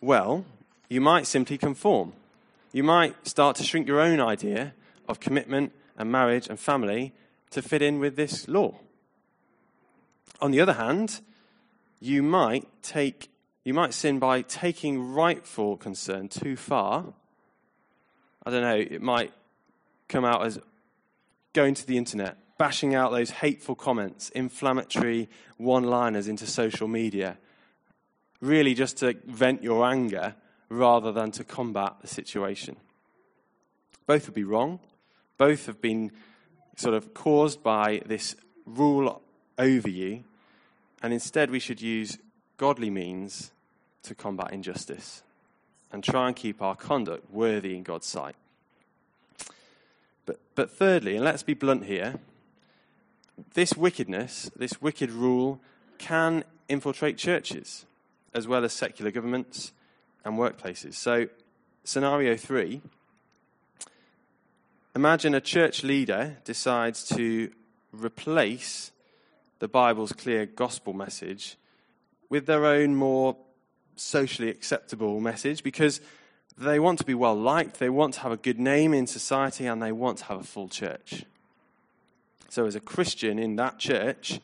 Well, 0.00 0.44
you 0.88 1.00
might 1.00 1.26
simply 1.26 1.58
conform 1.58 2.12
you 2.76 2.82
might 2.82 3.26
start 3.26 3.56
to 3.56 3.62
shrink 3.62 3.88
your 3.88 4.00
own 4.00 4.20
idea 4.20 4.74
of 5.08 5.18
commitment 5.18 5.72
and 5.96 6.12
marriage 6.12 6.46
and 6.46 6.60
family 6.60 7.14
to 7.48 7.62
fit 7.62 7.80
in 7.80 7.98
with 7.98 8.16
this 8.16 8.48
law. 8.48 8.74
On 10.42 10.50
the 10.50 10.60
other 10.60 10.74
hand, 10.74 11.22
you 12.00 12.22
might 12.22 12.68
take 12.82 13.30
you 13.64 13.72
might 13.72 13.94
sin 13.94 14.18
by 14.18 14.42
taking 14.42 15.00
rightful 15.14 15.78
concern 15.78 16.28
too 16.28 16.54
far. 16.54 17.14
I 18.44 18.50
don't 18.50 18.60
know, 18.60 18.76
it 18.76 19.00
might 19.00 19.32
come 20.06 20.26
out 20.26 20.44
as 20.44 20.58
going 21.54 21.72
to 21.72 21.86
the 21.86 21.96
internet, 21.96 22.36
bashing 22.58 22.94
out 22.94 23.10
those 23.10 23.30
hateful 23.30 23.74
comments, 23.74 24.28
inflammatory 24.34 25.30
one 25.56 25.84
liners 25.84 26.28
into 26.28 26.46
social 26.46 26.88
media, 26.88 27.38
really 28.42 28.74
just 28.74 28.98
to 28.98 29.16
vent 29.24 29.62
your 29.62 29.82
anger 29.86 30.34
rather 30.68 31.12
than 31.12 31.30
to 31.32 31.44
combat 31.44 31.94
the 32.00 32.08
situation. 32.08 32.76
Both 34.06 34.26
would 34.26 34.34
be 34.34 34.44
wrong. 34.44 34.80
Both 35.38 35.66
have 35.66 35.80
been 35.80 36.12
sort 36.76 36.94
of 36.94 37.14
caused 37.14 37.62
by 37.62 38.02
this 38.06 38.36
rule 38.64 39.22
over 39.58 39.88
you. 39.88 40.24
And 41.02 41.12
instead, 41.12 41.50
we 41.50 41.60
should 41.60 41.80
use 41.80 42.18
godly 42.56 42.90
means 42.90 43.52
to 44.02 44.14
combat 44.14 44.52
injustice 44.52 45.22
and 45.92 46.02
try 46.02 46.26
and 46.26 46.36
keep 46.36 46.62
our 46.62 46.74
conduct 46.74 47.30
worthy 47.30 47.76
in 47.76 47.82
God's 47.82 48.06
sight. 48.06 48.34
But, 50.24 50.40
but 50.54 50.70
thirdly, 50.70 51.16
and 51.16 51.24
let's 51.24 51.42
be 51.42 51.54
blunt 51.54 51.84
here, 51.84 52.16
this 53.54 53.76
wickedness, 53.76 54.50
this 54.56 54.80
wicked 54.80 55.10
rule, 55.10 55.60
can 55.98 56.44
infiltrate 56.68 57.16
churches 57.16 57.86
as 58.34 58.48
well 58.48 58.64
as 58.64 58.72
secular 58.72 59.10
governments 59.10 59.72
and 60.26 60.36
workplaces. 60.36 60.94
So, 60.94 61.28
scenario 61.84 62.36
three 62.36 62.82
imagine 64.94 65.34
a 65.34 65.40
church 65.40 65.84
leader 65.84 66.36
decides 66.44 67.04
to 67.04 67.50
replace 67.92 68.90
the 69.60 69.68
Bible's 69.68 70.12
clear 70.12 70.44
gospel 70.44 70.92
message 70.92 71.56
with 72.28 72.46
their 72.46 72.64
own 72.64 72.96
more 72.96 73.36
socially 73.94 74.48
acceptable 74.48 75.20
message 75.20 75.62
because 75.62 76.00
they 76.58 76.80
want 76.80 76.98
to 76.98 77.04
be 77.04 77.14
well 77.14 77.36
liked, 77.36 77.78
they 77.78 77.90
want 77.90 78.14
to 78.14 78.20
have 78.20 78.32
a 78.32 78.36
good 78.36 78.58
name 78.58 78.92
in 78.92 79.06
society, 79.06 79.66
and 79.66 79.80
they 79.80 79.92
want 79.92 80.18
to 80.18 80.24
have 80.24 80.40
a 80.40 80.44
full 80.44 80.68
church. 80.68 81.24
So, 82.48 82.66
as 82.66 82.74
a 82.74 82.80
Christian 82.80 83.38
in 83.38 83.56
that 83.56 83.78
church, 83.78 84.40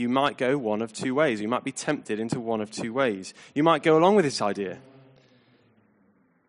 you 0.00 0.08
might 0.08 0.38
go 0.38 0.56
one 0.56 0.80
of 0.80 0.94
two 0.94 1.14
ways. 1.14 1.42
You 1.42 1.48
might 1.48 1.62
be 1.62 1.72
tempted 1.72 2.18
into 2.18 2.40
one 2.40 2.62
of 2.62 2.70
two 2.70 2.92
ways. 2.92 3.34
You 3.54 3.62
might 3.62 3.82
go 3.82 3.98
along 3.98 4.16
with 4.16 4.24
this 4.24 4.40
idea. 4.40 4.78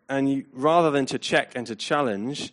And 0.08 0.30
you, 0.30 0.46
rather 0.52 0.90
than 0.90 1.04
to 1.06 1.18
check 1.18 1.52
and 1.54 1.66
to 1.66 1.76
challenge, 1.76 2.52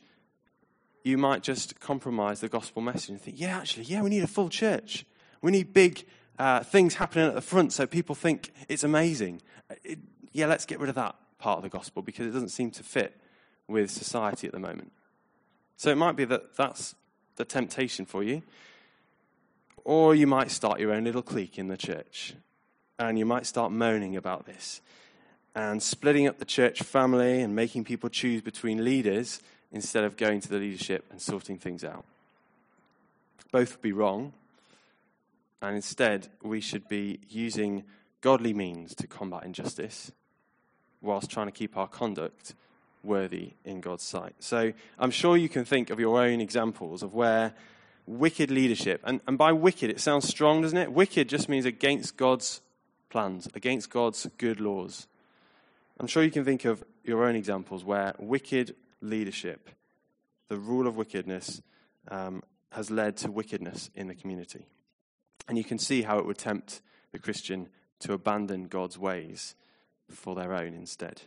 you 1.06 1.18
might 1.18 1.42
just 1.42 1.80
compromise 1.80 2.42
the 2.42 2.50
gospel 2.50 2.82
message 2.82 3.10
and 3.12 3.22
think, 3.22 3.40
yeah, 3.40 3.58
actually, 3.58 3.86
yeah, 3.86 4.02
we 4.02 4.10
need 4.10 4.24
a 4.24 4.28
full 4.28 4.50
church. 4.50 5.06
We 5.42 5.52
need 5.52 5.74
big 5.74 6.06
uh, 6.38 6.64
things 6.64 6.96
happening 6.96 7.28
at 7.28 7.34
the 7.34 7.42
front 7.42 7.72
so 7.72 7.88
people 7.88 8.14
think 8.14 8.52
it's 8.68 8.84
amazing. 8.84 9.42
It, 9.86 10.00
yeah, 10.34 10.48
let's 10.48 10.66
get 10.66 10.80
rid 10.80 10.90
of 10.90 10.96
that 10.96 11.16
part 11.38 11.58
of 11.58 11.64
the 11.64 11.70
gospel 11.70 12.02
because 12.02 12.28
it 12.28 12.32
doesn't 12.32 12.50
seem 12.50 12.72
to 12.72 12.84
fit 12.84 13.20
with 13.70 13.90
society 13.90 14.48
at 14.48 14.54
the 14.54 14.60
moment. 14.60 14.92
So 15.78 15.92
it 15.92 15.96
might 15.96 16.18
be 16.18 16.26
that 16.26 16.58
that's 16.58 16.94
the 17.38 17.46
temptation 17.46 18.06
for 18.06 18.22
you. 18.22 18.44
Or 19.84 20.16
you 20.16 20.28
might 20.28 20.52
start 20.52 20.80
your 20.80 20.92
own 20.92 21.04
little 21.04 21.22
clique 21.22 21.58
in 21.58 21.68
the 21.68 21.78
church. 21.78 22.36
And 22.98 23.18
you 23.18 23.26
might 23.26 23.46
start 23.46 23.72
moaning 23.72 24.16
about 24.16 24.46
this 24.46 24.82
and 25.56 25.82
splitting 25.82 26.28
up 26.28 26.38
the 26.38 26.46
church 26.46 26.84
family 26.84 27.42
and 27.42 27.56
making 27.56 27.84
people 27.84 28.10
choose 28.10 28.42
between 28.42 28.84
leaders 28.84 29.42
instead 29.72 30.04
of 30.04 30.18
going 30.18 30.42
to 30.42 30.50
the 30.50 30.58
leadership 30.58 31.06
and 31.12 31.22
sorting 31.22 31.58
things 31.58 31.84
out. 31.84 32.06
Both 33.52 33.74
would 33.74 33.82
be 33.82 33.92
wrong. 33.92 34.34
And 35.62 35.76
instead, 35.76 36.30
we 36.42 36.62
should 36.62 36.88
be 36.88 37.20
using 37.30 37.84
godly 38.22 38.54
means 38.54 38.96
to 38.96 39.08
combat 39.08 39.44
injustice 39.44 40.12
whilst 41.02 41.30
trying 41.30 41.48
to 41.48 41.52
keep 41.52 41.78
our 41.78 41.88
conduct 41.88 42.54
worthy 43.04 43.54
in 43.64 43.82
God's 43.82 44.04
sight. 44.04 44.36
So 44.40 44.74
I'm 44.98 45.12
sure 45.12 45.38
you 45.38 45.50
can 45.50 45.66
think 45.66 45.90
of 45.90 46.00
your 46.00 46.22
own 46.22 46.42
examples 46.42 47.04
of 47.04 47.14
where 47.14 47.54
wicked 48.10 48.50
leadership. 48.50 49.02
And, 49.04 49.22
and 49.28 49.38
by 49.38 49.52
wicked, 49.52 49.90
it 49.90 50.00
sounds 50.00 50.28
strong, 50.28 50.64
doesn't 50.64 50.78
it? 50.78 50.92
Wicked 50.92 51.30
just 51.30 51.48
means 51.48 51.66
against 51.66 52.18
God's 52.18 52.62
plans, 53.10 53.48
against 53.54 53.90
God's 53.90 54.28
good 54.38 54.60
laws. 54.60 55.08
I'm 56.00 56.08
sure 56.08 56.24
you 56.24 56.32
can 56.32 56.46
think 56.46 56.66
of 56.66 56.84
your 57.04 57.24
own 57.26 57.36
examples 57.36 57.84
where 57.84 58.16
wicked 58.18 58.76
leadership, 59.02 59.70
the 60.48 60.58
rule 60.58 60.88
of 60.88 60.98
wickedness, 60.98 61.62
um, 62.10 62.42
has 62.72 62.90
led 62.90 63.18
to 63.18 63.32
wickedness 63.32 63.90
in 63.96 64.08
the 64.08 64.16
community. 64.16 64.66
And 65.48 65.58
you 65.58 65.64
can 65.64 65.78
see 65.78 66.02
how 66.02 66.18
it 66.18 66.26
would 66.26 66.38
tempt 66.38 66.82
the 67.12 67.20
Christian 67.20 67.70
to 68.00 68.14
abandon 68.14 68.68
God's 68.68 68.98
ways 68.98 69.56
for 70.10 70.36
their 70.36 70.54
own 70.54 70.74
instead. 70.74 71.22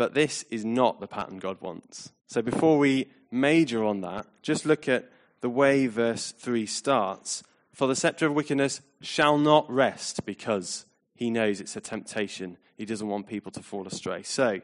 But 0.00 0.14
this 0.14 0.44
is 0.44 0.64
not 0.64 0.98
the 0.98 1.06
pattern 1.06 1.38
God 1.38 1.60
wants. 1.60 2.10
So 2.26 2.40
before 2.40 2.78
we 2.78 3.10
major 3.30 3.84
on 3.84 4.00
that, 4.00 4.24
just 4.40 4.64
look 4.64 4.88
at 4.88 5.10
the 5.42 5.50
way 5.50 5.88
verse 5.88 6.32
3 6.32 6.64
starts. 6.64 7.42
For 7.74 7.86
the 7.86 7.94
scepter 7.94 8.24
of 8.24 8.32
wickedness 8.32 8.80
shall 9.02 9.36
not 9.36 9.70
rest 9.70 10.24
because 10.24 10.86
he 11.14 11.28
knows 11.28 11.60
it's 11.60 11.76
a 11.76 11.82
temptation. 11.82 12.56
He 12.78 12.86
doesn't 12.86 13.08
want 13.08 13.26
people 13.26 13.52
to 13.52 13.62
fall 13.62 13.86
astray. 13.86 14.22
So, 14.22 14.62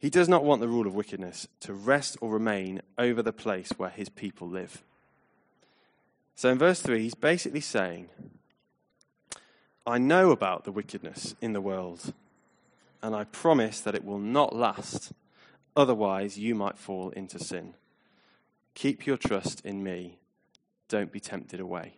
he 0.00 0.10
does 0.10 0.28
not 0.28 0.42
want 0.42 0.60
the 0.60 0.66
rule 0.66 0.88
of 0.88 0.96
wickedness 0.96 1.46
to 1.60 1.72
rest 1.72 2.16
or 2.20 2.32
remain 2.32 2.82
over 2.98 3.22
the 3.22 3.32
place 3.32 3.70
where 3.76 3.90
his 3.90 4.08
people 4.08 4.48
live. 4.48 4.82
So, 6.34 6.48
in 6.48 6.58
verse 6.58 6.82
3, 6.82 7.00
he's 7.00 7.14
basically 7.14 7.60
saying, 7.60 8.08
I 9.86 9.98
know 9.98 10.32
about 10.32 10.64
the 10.64 10.72
wickedness 10.72 11.36
in 11.40 11.52
the 11.52 11.60
world, 11.60 12.12
and 13.02 13.14
I 13.14 13.24
promise 13.24 13.80
that 13.80 13.94
it 13.94 14.04
will 14.04 14.18
not 14.18 14.54
last. 14.54 15.12
Otherwise, 15.76 16.38
you 16.38 16.54
might 16.54 16.78
fall 16.78 17.10
into 17.10 17.38
sin. 17.38 17.74
Keep 18.74 19.06
your 19.06 19.16
trust 19.16 19.64
in 19.64 19.82
me. 19.82 20.18
Don't 20.88 21.12
be 21.12 21.20
tempted 21.20 21.60
away. 21.60 21.94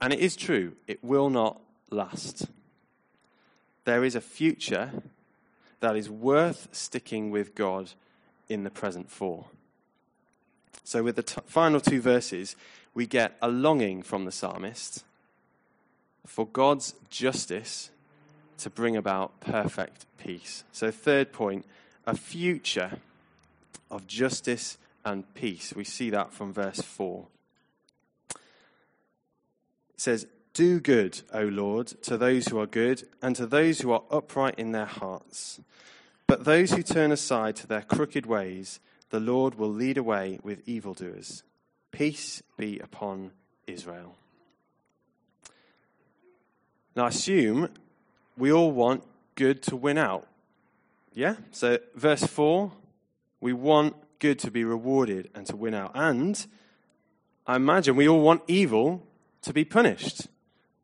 And 0.00 0.12
it 0.12 0.18
is 0.18 0.36
true, 0.36 0.72
it 0.86 1.02
will 1.02 1.30
not 1.30 1.60
last. 1.90 2.48
There 3.84 4.04
is 4.04 4.14
a 4.14 4.20
future 4.20 4.90
that 5.80 5.96
is 5.96 6.10
worth 6.10 6.68
sticking 6.72 7.30
with 7.30 7.54
God 7.54 7.92
in 8.48 8.64
the 8.64 8.70
present 8.70 9.10
for. 9.10 9.46
So, 10.82 11.02
with 11.02 11.16
the 11.16 11.22
t- 11.22 11.40
final 11.46 11.80
two 11.80 12.00
verses, 12.00 12.56
we 12.92 13.06
get 13.06 13.36
a 13.40 13.48
longing 13.48 14.02
from 14.02 14.24
the 14.24 14.32
psalmist 14.32 15.04
for 16.26 16.46
God's 16.46 16.94
justice 17.10 17.90
to 18.58 18.70
bring 18.70 18.96
about 18.96 19.40
perfect 19.40 20.06
peace. 20.18 20.64
So, 20.72 20.90
third 20.90 21.32
point, 21.32 21.66
a 22.06 22.16
future 22.16 22.98
of 23.90 24.06
justice 24.06 24.78
and 25.04 25.32
peace. 25.34 25.74
We 25.74 25.84
see 25.84 26.10
that 26.10 26.32
from 26.32 26.52
verse 26.52 26.80
4. 26.80 27.26
It 28.30 28.36
says, 29.96 30.26
Do 30.52 30.80
good, 30.80 31.20
O 31.32 31.42
Lord, 31.42 31.88
to 32.02 32.16
those 32.16 32.48
who 32.48 32.58
are 32.58 32.66
good, 32.66 33.06
and 33.22 33.36
to 33.36 33.46
those 33.46 33.80
who 33.80 33.92
are 33.92 34.02
upright 34.10 34.58
in 34.58 34.72
their 34.72 34.86
hearts. 34.86 35.60
But 36.26 36.44
those 36.44 36.72
who 36.72 36.82
turn 36.82 37.12
aside 37.12 37.56
to 37.56 37.66
their 37.66 37.82
crooked 37.82 38.26
ways, 38.26 38.80
the 39.10 39.20
Lord 39.20 39.56
will 39.56 39.72
lead 39.72 39.98
away 39.98 40.40
with 40.42 40.66
evildoers. 40.66 41.42
Peace 41.92 42.42
be 42.56 42.78
upon 42.78 43.32
Israel. 43.66 44.16
Now, 46.96 47.04
I 47.04 47.08
assume 47.08 47.68
we 48.36 48.52
all 48.52 48.70
want 48.70 49.02
good 49.34 49.62
to 49.64 49.76
win 49.76 49.98
out. 49.98 50.26
Yeah? 51.12 51.36
So, 51.50 51.78
verse 51.94 52.24
4, 52.24 52.72
we 53.40 53.52
want 53.52 53.96
good 54.18 54.38
to 54.40 54.50
be 54.50 54.64
rewarded 54.64 55.30
and 55.34 55.46
to 55.46 55.56
win 55.56 55.74
out. 55.74 55.92
And 55.94 56.46
I 57.46 57.56
imagine 57.56 57.96
we 57.96 58.08
all 58.08 58.20
want 58.20 58.42
evil 58.46 59.06
to 59.42 59.52
be 59.52 59.64
punished. 59.64 60.28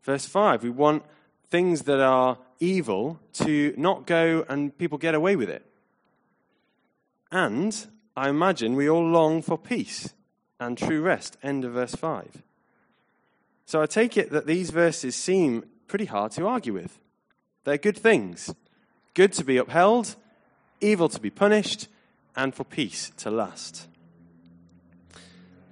Verse 0.03 0.27
5, 0.27 0.63
we 0.63 0.71
want 0.71 1.05
things 1.49 1.83
that 1.83 2.01
are 2.01 2.39
evil 2.59 3.19
to 3.33 3.75
not 3.77 4.07
go 4.07 4.45
and 4.49 4.77
people 4.77 4.99
get 4.99 5.15
away 5.15 5.37
with 5.37 5.49
it. 5.49 5.65
And 7.33 7.87
I 8.17 8.29
imagine 8.29 8.75
we 8.75 8.89
all 8.89 9.07
long 9.07 9.43
for 9.43 9.57
peace 9.57 10.13
and 10.59 10.77
true 10.77 11.01
rest. 11.01 11.37
End 11.43 11.65
of 11.65 11.73
verse 11.73 11.95
5. 11.95 12.43
So 13.65 13.81
I 13.81 13.87
take 13.87 14.17
it 14.17 14.31
that 14.31 14.47
these 14.47 14.71
verses 14.71 15.15
seem 15.15 15.65
pretty 15.91 16.05
hard 16.05 16.31
to 16.31 16.47
argue 16.47 16.73
with. 16.73 17.01
They're 17.65 17.77
good 17.77 17.99
things 17.99 18.55
good 19.13 19.33
to 19.33 19.45
be 19.45 19.57
upheld, 19.57 20.15
evil 20.81 21.09
to 21.09 21.21
be 21.21 21.31
punished, 21.31 21.89
and 22.37 22.55
for 22.55 22.63
peace 22.63 23.11
to 23.17 23.29
last. 23.29 23.89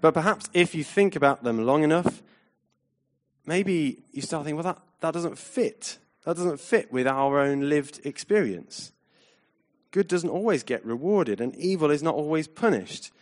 But 0.01 0.13
perhaps 0.13 0.51
if 0.53 0.75
you 0.75 0.83
think 0.83 1.15
about 1.15 1.45
them 1.45 1.65
long 1.65 1.85
enough, 1.85 2.21
maybe 3.47 4.03
you 4.11 4.21
start 4.21 4.45
thinking, 4.45 4.57
well, 4.57 4.65
that, 4.65 4.83
that 5.01 5.15
doesn't 5.15 5.39
fit. 5.39 5.99
That 6.25 6.37
doesn't 6.37 6.59
fit 6.61 6.93
with 6.93 7.07
our 7.07 7.39
own 7.39 7.69
lived 7.69 8.01
experience. 8.05 8.91
Good 9.93 10.09
doesn't 10.09 10.29
always 10.29 10.65
get 10.65 10.85
rewarded, 10.85 11.41
and 11.41 11.55
evil 11.55 11.93
is 11.93 12.03
not 12.03 12.17
always 12.17 12.49
punished. 12.49 13.13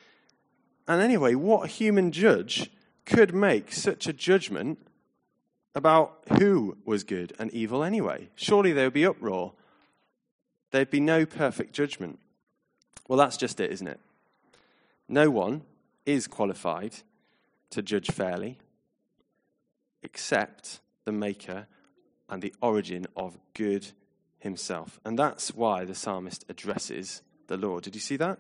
And 0.88 1.02
anyway, 1.02 1.34
what 1.34 1.68
human 1.70 2.10
judge 2.10 2.70
could 3.04 3.34
make 3.34 3.70
such 3.70 4.06
a 4.06 4.14
judgment 4.14 4.78
about 5.76 6.18
who 6.38 6.76
was 6.84 7.04
good 7.04 7.32
and 7.38 7.52
evil 7.52 7.84
anyway? 7.84 8.28
Surely 8.34 8.72
there 8.72 8.86
would 8.86 8.92
be 8.92 9.06
uproar 9.06 9.52
there'd 10.76 10.90
be 10.90 11.00
no 11.00 11.24
perfect 11.24 11.72
judgment. 11.72 12.18
Well, 13.08 13.18
that's 13.18 13.36
just 13.36 13.60
it, 13.60 13.70
isn't 13.70 13.86
it? 13.86 14.00
No 15.08 15.30
one 15.30 15.62
is 16.04 16.26
qualified 16.26 16.96
to 17.70 17.82
judge 17.82 18.10
fairly 18.10 18.58
except 20.02 20.80
the 21.04 21.12
maker 21.12 21.66
and 22.28 22.42
the 22.42 22.54
origin 22.60 23.06
of 23.16 23.38
good 23.54 23.86
himself. 24.38 25.00
And 25.04 25.18
that's 25.18 25.54
why 25.54 25.84
the 25.84 25.94
psalmist 25.94 26.44
addresses 26.48 27.22
the 27.46 27.56
Lord. 27.56 27.84
Did 27.84 27.94
you 27.94 28.00
see 28.00 28.16
that? 28.16 28.38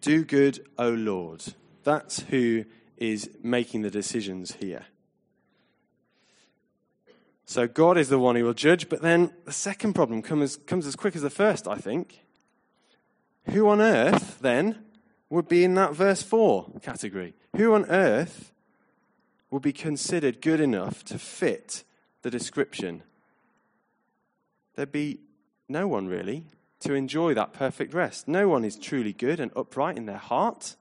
Do 0.00 0.24
good, 0.24 0.64
O 0.78 0.90
Lord. 0.90 1.42
That's 1.82 2.20
who 2.20 2.64
is 2.96 3.30
making 3.42 3.82
the 3.82 3.90
decisions 3.90 4.52
here. 4.60 4.86
So 7.50 7.66
God 7.66 7.98
is 7.98 8.08
the 8.08 8.18
one 8.20 8.36
who 8.36 8.44
will 8.44 8.54
judge. 8.54 8.88
But 8.88 9.02
then 9.02 9.32
the 9.44 9.50
second 9.50 9.94
problem 9.94 10.22
comes, 10.22 10.56
comes 10.56 10.86
as 10.86 10.94
quick 10.94 11.16
as 11.16 11.22
the 11.22 11.30
first, 11.30 11.66
I 11.66 11.78
think. 11.78 12.20
Who 13.46 13.68
on 13.68 13.80
earth, 13.80 14.38
then, 14.40 14.84
would 15.30 15.48
be 15.48 15.64
in 15.64 15.74
that 15.74 15.92
verse 15.92 16.22
4 16.22 16.70
category? 16.80 17.34
Who 17.56 17.74
on 17.74 17.86
earth 17.86 18.52
would 19.50 19.62
be 19.62 19.72
considered 19.72 20.40
good 20.40 20.60
enough 20.60 21.04
to 21.06 21.18
fit 21.18 21.82
the 22.22 22.30
description? 22.30 23.02
There'd 24.76 24.92
be 24.92 25.18
no 25.68 25.88
one 25.88 26.06
really 26.06 26.44
to 26.82 26.94
enjoy 26.94 27.34
that 27.34 27.52
perfect 27.52 27.92
rest. 27.92 28.28
No 28.28 28.48
one 28.48 28.64
is 28.64 28.76
truly 28.76 29.12
good 29.12 29.40
and 29.40 29.50
upright 29.56 29.96
in 29.96 30.06
their 30.06 30.18
heart. 30.18 30.76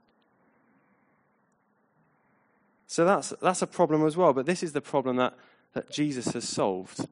So 2.86 3.06
that's, 3.06 3.34
that's 3.42 3.64
a 3.64 3.68
problem 3.68 4.06
as 4.06 4.16
well. 4.16 4.34
But 4.34 4.46
this 4.46 4.62
is 4.62 4.74
the 4.74 4.82
problem 4.82 5.16
that 5.16 5.34
that 5.74 5.90
Jesus 5.90 6.34
has 6.34 6.48
solved 6.48 7.08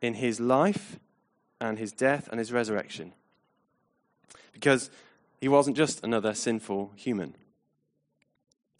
in 0.00 0.14
his 0.14 0.40
life 0.40 0.98
and 1.60 1.78
his 1.78 1.92
death 1.92 2.28
and 2.30 2.38
his 2.38 2.52
resurrection. 2.52 3.12
Because 4.52 4.90
he 5.40 5.48
wasn't 5.48 5.76
just 5.76 6.04
another 6.04 6.34
sinful 6.34 6.92
human, 6.96 7.34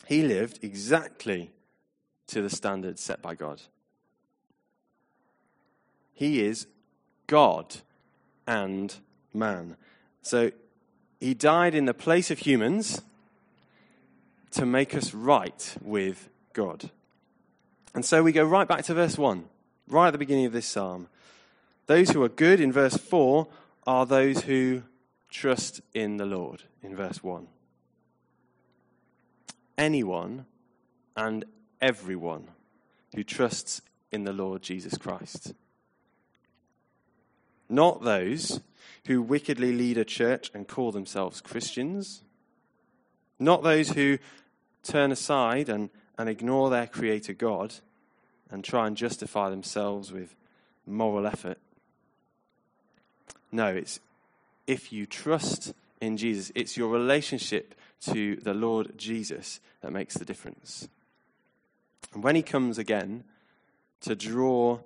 he 0.06 0.22
lived 0.22 0.58
exactly 0.62 1.50
to 2.26 2.42
the 2.42 2.50
standards 2.50 3.00
set 3.00 3.22
by 3.22 3.34
God. 3.34 3.62
He 6.12 6.40
is 6.40 6.66
God 7.26 7.76
and 8.46 8.94
man. 9.32 9.76
So 10.22 10.52
he 11.20 11.34
died 11.34 11.74
in 11.74 11.84
the 11.84 11.94
place 11.94 12.30
of 12.30 12.40
humans 12.40 13.02
to 14.52 14.66
make 14.66 14.94
us 14.94 15.14
right 15.14 15.76
with 15.80 16.28
God. 16.52 16.90
And 17.94 18.04
so 18.04 18.22
we 18.22 18.32
go 18.32 18.44
right 18.44 18.66
back 18.66 18.84
to 18.84 18.94
verse 18.94 19.18
1, 19.18 19.44
right 19.88 20.06
at 20.08 20.12
the 20.12 20.18
beginning 20.18 20.46
of 20.46 20.52
this 20.52 20.66
psalm. 20.66 21.08
Those 21.86 22.10
who 22.10 22.22
are 22.22 22.28
good 22.28 22.60
in 22.60 22.72
verse 22.72 22.96
4 22.96 23.46
are 23.86 24.06
those 24.06 24.42
who 24.42 24.82
trust 25.28 25.80
in 25.92 26.16
the 26.16 26.26
Lord 26.26 26.62
in 26.82 26.96
verse 26.96 27.22
1. 27.22 27.46
Anyone 29.76 30.46
and 31.16 31.44
everyone 31.80 32.48
who 33.14 33.24
trusts 33.24 33.82
in 34.10 34.24
the 34.24 34.32
Lord 34.32 34.62
Jesus 34.62 34.96
Christ. 34.96 35.54
Not 37.68 38.02
those 38.02 38.60
who 39.06 39.22
wickedly 39.22 39.72
lead 39.72 39.98
a 39.98 40.04
church 40.04 40.50
and 40.54 40.68
call 40.68 40.92
themselves 40.92 41.40
Christians. 41.40 42.22
Not 43.38 43.62
those 43.62 43.90
who 43.90 44.18
turn 44.82 45.10
aside 45.10 45.68
and 45.68 45.90
and 46.18 46.28
ignore 46.28 46.70
their 46.70 46.86
Creator 46.86 47.34
God 47.34 47.74
and 48.50 48.62
try 48.62 48.86
and 48.86 48.96
justify 48.96 49.50
themselves 49.50 50.12
with 50.12 50.34
moral 50.86 51.26
effort. 51.26 51.58
No, 53.50 53.68
it's 53.68 54.00
if 54.66 54.92
you 54.92 55.06
trust 55.06 55.74
in 56.00 56.16
Jesus, 56.16 56.52
it's 56.54 56.76
your 56.76 56.90
relationship 56.90 57.74
to 58.02 58.36
the 58.36 58.54
Lord 58.54 58.92
Jesus 58.96 59.60
that 59.80 59.92
makes 59.92 60.14
the 60.14 60.24
difference. 60.24 60.88
And 62.12 62.22
when 62.22 62.36
He 62.36 62.42
comes 62.42 62.78
again 62.78 63.24
to 64.00 64.14
draw 64.14 64.80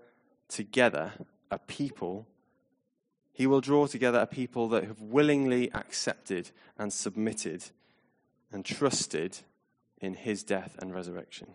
together 0.49 1.13
a 1.51 1.59
people. 1.59 2.27
He 3.33 3.47
will 3.47 3.61
draw 3.61 3.87
together 3.87 4.19
a 4.19 4.27
people 4.27 4.69
that 4.69 4.85
have 4.85 5.01
willingly 5.01 5.73
accepted 5.73 6.51
and 6.79 6.93
submitted 6.93 7.65
and 8.53 8.65
trusted 8.65 9.39
in 10.01 10.15
his 10.15 10.43
death 10.43 10.77
and 10.81 10.95
resurrection. 10.95 11.49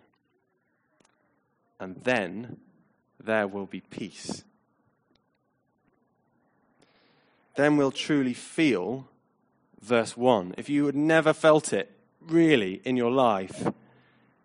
And 1.79 1.95
then 2.03 2.57
there 3.19 3.47
will 3.47 3.65
be 3.65 3.81
peace. 3.81 4.43
Then 7.55 7.77
we'll 7.77 7.91
truly 7.91 8.33
feel 8.33 9.07
verse 9.81 10.15
1. 10.15 10.55
If 10.57 10.69
you 10.69 10.85
had 10.85 10.95
never 10.95 11.33
felt 11.33 11.73
it 11.73 11.91
really 12.21 12.81
in 12.85 12.97
your 12.97 13.11
life, 13.11 13.67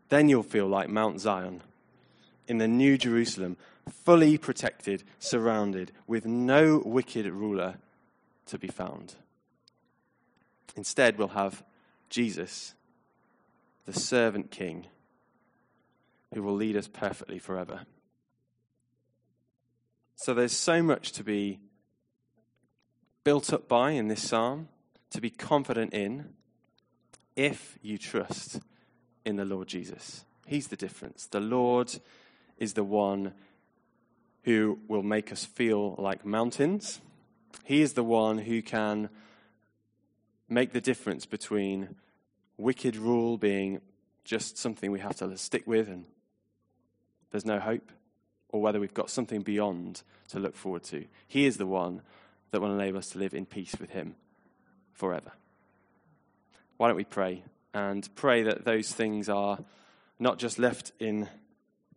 then 0.09 0.29
you'll 0.29 0.43
feel 0.43 0.67
like 0.67 0.89
Mount 0.89 1.21
Zion 1.21 1.63
in 2.49 2.59
the 2.59 2.69
New 2.69 2.97
Jerusalem, 2.97 3.57
fully 3.91 4.39
protected, 4.39 5.03
surrounded, 5.19 5.93
with 6.07 6.25
no 6.25 6.83
wicked 6.85 7.27
ruler 7.27 7.77
to 8.47 8.59
be 8.59 8.69
found. 8.69 9.15
Instead, 10.77 11.19
we'll 11.19 11.29
have 11.29 11.65
Jesus, 12.09 12.75
the 13.87 13.99
servant 13.99 14.51
king, 14.51 14.87
who 16.35 16.43
will 16.43 16.55
lead 16.55 16.77
us 16.77 16.89
perfectly 16.89 17.39
forever. 17.39 17.83
So 20.17 20.35
there's 20.35 20.53
so 20.53 20.83
much 20.83 21.13
to 21.13 21.25
be 21.25 21.61
built 23.25 23.53
up 23.53 23.69
by 23.69 23.93
in 23.93 24.09
this 24.09 24.29
psalm, 24.29 24.69
to 25.11 25.21
be 25.21 25.31
confident 25.31 25.95
in, 25.95 26.31
if 27.37 27.79
you 27.83 27.99
trust 27.99 28.61
in 29.25 29.37
the 29.37 29.45
Lord 29.45 29.69
Jesus. 29.69 30.25
He's 30.47 30.69
the 30.69 30.77
difference. 30.77 31.27
The 31.27 31.41
Lord 31.41 31.93
is 32.59 32.75
the 32.75 32.85
one 32.85 33.35
who 34.45 34.79
will 34.89 35.03
make 35.03 35.33
us 35.33 35.45
feel 35.45 35.97
like 35.99 36.25
mountains. 36.25 37.01
He 37.65 37.83
is 37.83 37.95
the 37.95 38.05
one 38.05 38.39
who 38.39 38.63
can 38.63 39.11
make 40.49 40.73
the 40.73 40.81
difference 40.81 41.27
between 41.27 41.97
wicked 42.59 42.97
rule 42.97 43.39
being 43.39 43.81
just 44.25 44.59
something 44.59 44.91
we 44.91 45.01
have 45.01 45.17
to 45.17 45.37
stick 45.39 45.67
with 45.67 45.89
and 45.89 46.05
there's 47.31 47.45
no 47.45 47.59
hope, 47.59 47.91
or 48.49 48.63
whether 48.63 48.81
we've 48.81 48.95
got 48.95 49.11
something 49.11 49.43
beyond 49.43 50.03
to 50.29 50.39
look 50.39 50.57
forward 50.57 50.85
to. 50.85 51.05
He 51.29 51.45
is 51.45 51.57
the 51.57 51.67
one 51.67 52.03
that 52.51 52.61
will 52.61 52.73
enable 52.73 52.99
us 52.99 53.11
to 53.11 53.19
live 53.19 53.35
in 53.35 53.47
peace 53.47 53.75
with 53.79 53.91
Him 53.91 54.15
forever. 54.93 55.33
Why 56.77 56.89
don't 56.89 56.97
we 56.97 57.05
pray 57.05 57.43
and 57.75 58.09
pray 58.15 58.43
that 58.45 58.65
those 58.65 58.93
things 58.93 59.29
are 59.29 59.59
not 60.19 60.39
just 60.39 60.59
left 60.59 60.93
in 60.99 61.29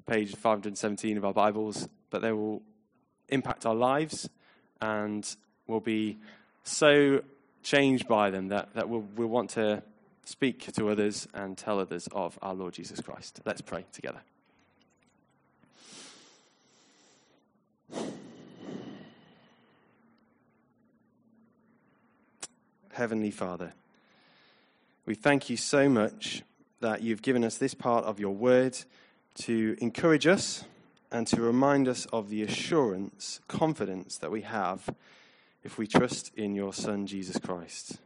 page 0.08 0.36
517 0.36 1.18
of 1.18 1.24
our 1.24 1.34
Bibles, 1.34 1.88
but 2.10 2.22
they 2.22 2.32
will 2.32 2.62
impact 3.30 3.66
our 3.66 3.76
lives 3.76 4.30
and 4.82 5.36
will 5.68 5.80
be 5.80 6.18
so 6.64 7.22
changed 7.64 8.08
by 8.08 8.30
them 8.30 8.50
that, 8.50 8.74
that 8.74 8.90
we'll, 8.90 9.06
we'll 9.16 9.28
want 9.28 9.52
to 9.52 9.84
speak 10.30 10.72
to 10.72 10.90
others 10.90 11.28
and 11.34 11.58
tell 11.58 11.80
others 11.80 12.08
of 12.12 12.38
our 12.44 12.54
Lord 12.54 12.76
Jesus 12.76 13.02
Christ. 13.02 13.42
Let's 13.46 13.62
pray 13.62 13.86
together. 13.92 14.20
Heavenly 22.92 23.32
Father, 23.32 23.74
we 25.08 25.16
thank 25.16 25.50
you 25.50 25.58
so 25.58 25.90
much 25.90 26.44
that 26.80 27.02
you've 27.02 27.24
given 27.24 27.44
us 27.44 27.58
this 27.58 27.74
part 27.74 28.06
of 28.06 28.20
your 28.20 28.36
word 28.36 28.78
to 29.36 29.76
encourage 29.80 30.28
us 30.28 30.64
and 31.12 31.26
to 31.28 31.42
remind 31.42 31.88
us 31.88 32.06
of 32.14 32.30
the 32.30 32.44
assurance, 32.44 33.40
confidence 33.48 34.18
that 34.18 34.30
we 34.30 34.42
have 34.44 34.94
if 35.64 35.80
we 35.80 35.88
trust 35.88 36.32
in 36.36 36.54
your 36.54 36.74
Son, 36.74 37.08
Jesus 37.08 37.40
Christ. 37.40 37.98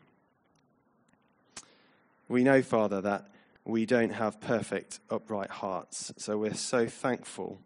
We 2.28 2.44
know, 2.44 2.62
Father, 2.62 3.02
that 3.02 3.28
we 3.66 3.86
don't 3.86 4.12
have 4.12 4.42
perfect, 4.42 5.00
upright 5.10 5.50
hearts, 5.50 6.14
so 6.18 6.38
we're 6.38 6.54
so 6.54 6.88
thankful 6.88 7.62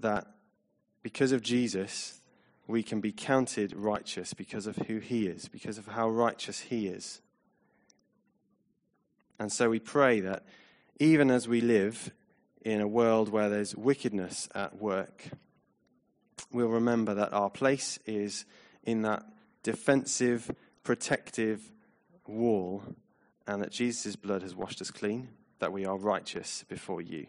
that 0.00 0.26
because 1.02 1.32
of 1.32 1.42
Jesus, 1.42 2.20
we 2.66 2.82
can 2.82 3.00
be 3.00 3.12
counted 3.12 3.74
righteous 3.74 4.34
because 4.34 4.66
of 4.66 4.76
who 4.76 4.98
he 4.98 5.26
is, 5.26 5.48
because 5.48 5.78
of 5.78 5.88
how 5.88 6.08
righteous 6.08 6.60
he 6.60 6.86
is. 6.86 7.20
And 9.38 9.52
so 9.52 9.68
we 9.68 9.78
pray 9.78 10.20
that 10.20 10.44
even 10.98 11.30
as 11.30 11.48
we 11.48 11.60
live 11.60 12.12
in 12.64 12.80
a 12.80 12.88
world 12.88 13.28
where 13.28 13.50
there's 13.50 13.76
wickedness 13.76 14.48
at 14.54 14.80
work, 14.80 15.24
we'll 16.52 16.68
remember 16.68 17.14
that 17.14 17.32
our 17.32 17.50
place 17.50 17.98
is 18.06 18.44
in 18.84 19.02
that 19.02 19.24
defensive, 19.62 20.50
protective 20.82 21.72
wall, 22.26 22.82
and 23.46 23.62
that 23.62 23.70
Jesus' 23.70 24.16
blood 24.16 24.42
has 24.42 24.54
washed 24.54 24.80
us 24.80 24.90
clean, 24.90 25.28
that 25.58 25.72
we 25.72 25.84
are 25.84 25.96
righteous 25.96 26.64
before 26.68 27.00
you. 27.00 27.26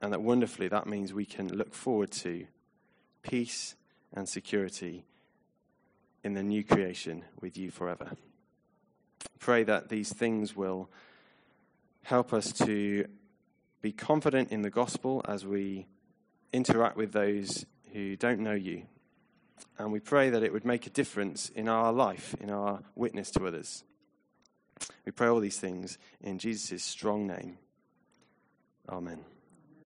And 0.00 0.12
that 0.12 0.22
wonderfully, 0.22 0.68
that 0.68 0.86
means 0.86 1.12
we 1.12 1.24
can 1.24 1.52
look 1.52 1.74
forward 1.74 2.12
to 2.12 2.46
peace 3.22 3.74
and 4.14 4.28
security 4.28 5.04
in 6.22 6.34
the 6.34 6.42
new 6.42 6.62
creation 6.64 7.24
with 7.40 7.56
you 7.56 7.70
forever. 7.70 8.12
Pray 9.38 9.64
that 9.64 9.88
these 9.88 10.12
things 10.12 10.54
will 10.54 10.88
help 12.02 12.32
us 12.32 12.52
to 12.52 13.06
be 13.82 13.92
confident 13.92 14.50
in 14.50 14.62
the 14.62 14.70
gospel 14.70 15.24
as 15.28 15.46
we 15.46 15.86
interact 16.52 16.96
with 16.96 17.12
those 17.12 17.66
who 17.92 18.16
don't 18.16 18.40
know 18.40 18.54
you. 18.54 18.82
And 19.78 19.92
we 19.92 20.00
pray 20.00 20.30
that 20.30 20.42
it 20.42 20.52
would 20.52 20.64
make 20.64 20.86
a 20.86 20.90
difference 20.90 21.48
in 21.50 21.68
our 21.68 21.92
life, 21.92 22.34
in 22.40 22.50
our 22.50 22.80
witness 22.94 23.30
to 23.32 23.46
others. 23.46 23.84
We 25.04 25.12
pray 25.12 25.28
all 25.28 25.40
these 25.40 25.58
things 25.58 25.98
in 26.20 26.38
Jesus' 26.38 26.84
strong 26.84 27.26
name. 27.26 27.58
Amen. 28.88 29.24